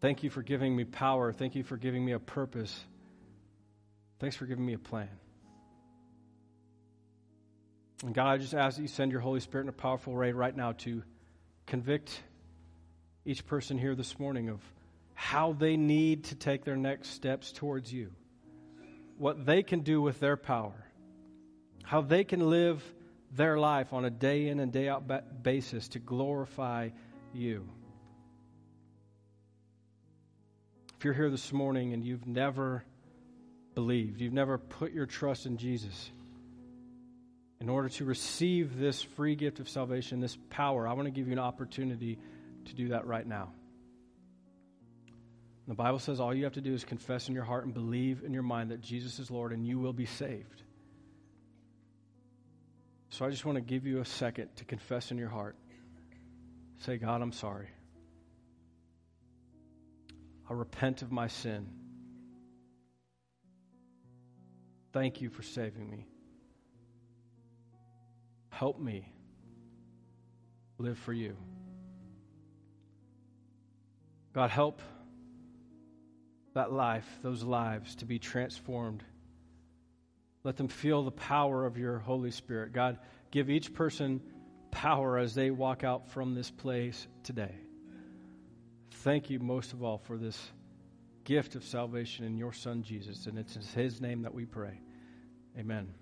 Thank 0.00 0.22
you 0.22 0.30
for 0.30 0.40
giving 0.40 0.76
me 0.76 0.84
power. 0.84 1.32
Thank 1.32 1.56
you 1.56 1.64
for 1.64 1.76
giving 1.76 2.04
me 2.04 2.12
a 2.12 2.20
purpose. 2.20 2.72
Thanks 4.20 4.36
for 4.36 4.46
giving 4.46 4.64
me 4.64 4.74
a 4.74 4.78
plan. 4.78 5.08
And 8.04 8.14
God, 8.14 8.28
I 8.28 8.38
just 8.38 8.54
ask 8.54 8.76
that 8.76 8.82
you 8.82 8.86
send 8.86 9.10
your 9.10 9.20
Holy 9.20 9.40
Spirit 9.40 9.64
in 9.64 9.68
a 9.68 9.72
powerful 9.72 10.14
way 10.14 10.30
right 10.30 10.56
now 10.56 10.70
to 10.78 11.02
convict 11.66 12.22
each 13.24 13.44
person 13.44 13.78
here 13.78 13.96
this 13.96 14.16
morning 14.20 14.48
of 14.48 14.60
how 15.14 15.54
they 15.54 15.76
need 15.76 16.22
to 16.26 16.36
take 16.36 16.64
their 16.64 16.76
next 16.76 17.08
steps 17.08 17.50
towards 17.50 17.92
you, 17.92 18.12
what 19.18 19.44
they 19.44 19.64
can 19.64 19.80
do 19.80 20.00
with 20.00 20.20
their 20.20 20.36
power, 20.36 20.86
how 21.82 22.00
they 22.00 22.22
can 22.22 22.48
live 22.48 22.80
their 23.34 23.58
life 23.58 23.92
on 23.92 24.04
a 24.04 24.10
day 24.10 24.48
in 24.48 24.60
and 24.60 24.72
day 24.72 24.88
out 24.88 25.10
basis 25.42 25.88
to 25.88 25.98
glorify 25.98 26.90
you. 27.32 27.68
If 30.98 31.04
you're 31.04 31.14
here 31.14 31.30
this 31.30 31.52
morning 31.52 31.94
and 31.94 32.04
you've 32.04 32.26
never 32.26 32.84
believed, 33.74 34.20
you've 34.20 34.32
never 34.32 34.58
put 34.58 34.92
your 34.92 35.06
trust 35.06 35.46
in 35.46 35.56
Jesus, 35.56 36.10
in 37.60 37.68
order 37.68 37.88
to 37.88 38.04
receive 38.04 38.78
this 38.78 39.02
free 39.02 39.34
gift 39.34 39.60
of 39.60 39.68
salvation, 39.68 40.20
this 40.20 40.36
power, 40.50 40.86
I 40.86 40.92
want 40.92 41.06
to 41.06 41.10
give 41.10 41.26
you 41.26 41.32
an 41.32 41.38
opportunity 41.38 42.18
to 42.66 42.74
do 42.74 42.88
that 42.88 43.06
right 43.06 43.26
now. 43.26 43.52
The 45.68 45.74
Bible 45.74 46.00
says 46.00 46.20
all 46.20 46.34
you 46.34 46.44
have 46.44 46.54
to 46.54 46.60
do 46.60 46.74
is 46.74 46.84
confess 46.84 47.28
in 47.28 47.34
your 47.34 47.44
heart 47.44 47.64
and 47.64 47.72
believe 47.72 48.24
in 48.24 48.32
your 48.32 48.42
mind 48.42 48.72
that 48.72 48.80
Jesus 48.80 49.18
is 49.18 49.30
Lord 49.30 49.52
and 49.52 49.66
you 49.66 49.78
will 49.78 49.92
be 49.92 50.06
saved. 50.06 50.61
So 53.12 53.26
I 53.26 53.30
just 53.30 53.44
want 53.44 53.56
to 53.56 53.60
give 53.60 53.86
you 53.86 54.00
a 54.00 54.06
second 54.06 54.48
to 54.56 54.64
confess 54.64 55.10
in 55.10 55.18
your 55.18 55.28
heart. 55.28 55.54
Say, 56.78 56.96
God, 56.96 57.20
I'm 57.20 57.30
sorry. 57.30 57.68
I 60.48 60.54
repent 60.54 61.02
of 61.02 61.12
my 61.12 61.26
sin. 61.26 61.68
Thank 64.94 65.20
you 65.20 65.28
for 65.28 65.42
saving 65.42 65.90
me. 65.90 66.06
Help 68.48 68.80
me 68.80 69.06
live 70.78 70.96
for 70.96 71.12
you. 71.12 71.36
God, 74.32 74.48
help 74.48 74.80
that 76.54 76.72
life, 76.72 77.06
those 77.22 77.42
lives, 77.42 77.94
to 77.96 78.06
be 78.06 78.18
transformed. 78.18 79.04
Let 80.44 80.56
them 80.56 80.68
feel 80.68 81.04
the 81.04 81.12
power 81.12 81.64
of 81.64 81.78
your 81.78 81.98
Holy 81.98 82.30
Spirit. 82.30 82.72
God, 82.72 82.98
give 83.30 83.48
each 83.48 83.72
person 83.72 84.20
power 84.70 85.18
as 85.18 85.34
they 85.34 85.50
walk 85.50 85.84
out 85.84 86.08
from 86.08 86.34
this 86.34 86.50
place 86.50 87.06
today. 87.22 87.54
Thank 88.90 89.30
you 89.30 89.38
most 89.38 89.72
of 89.72 89.82
all 89.82 89.98
for 89.98 90.16
this 90.16 90.38
gift 91.24 91.54
of 91.54 91.64
salvation 91.64 92.24
in 92.24 92.36
your 92.36 92.52
Son, 92.52 92.82
Jesus. 92.82 93.26
And 93.26 93.38
it's 93.38 93.56
in 93.56 93.62
His 93.62 94.00
name 94.00 94.22
that 94.22 94.34
we 94.34 94.44
pray. 94.44 94.80
Amen. 95.56 96.01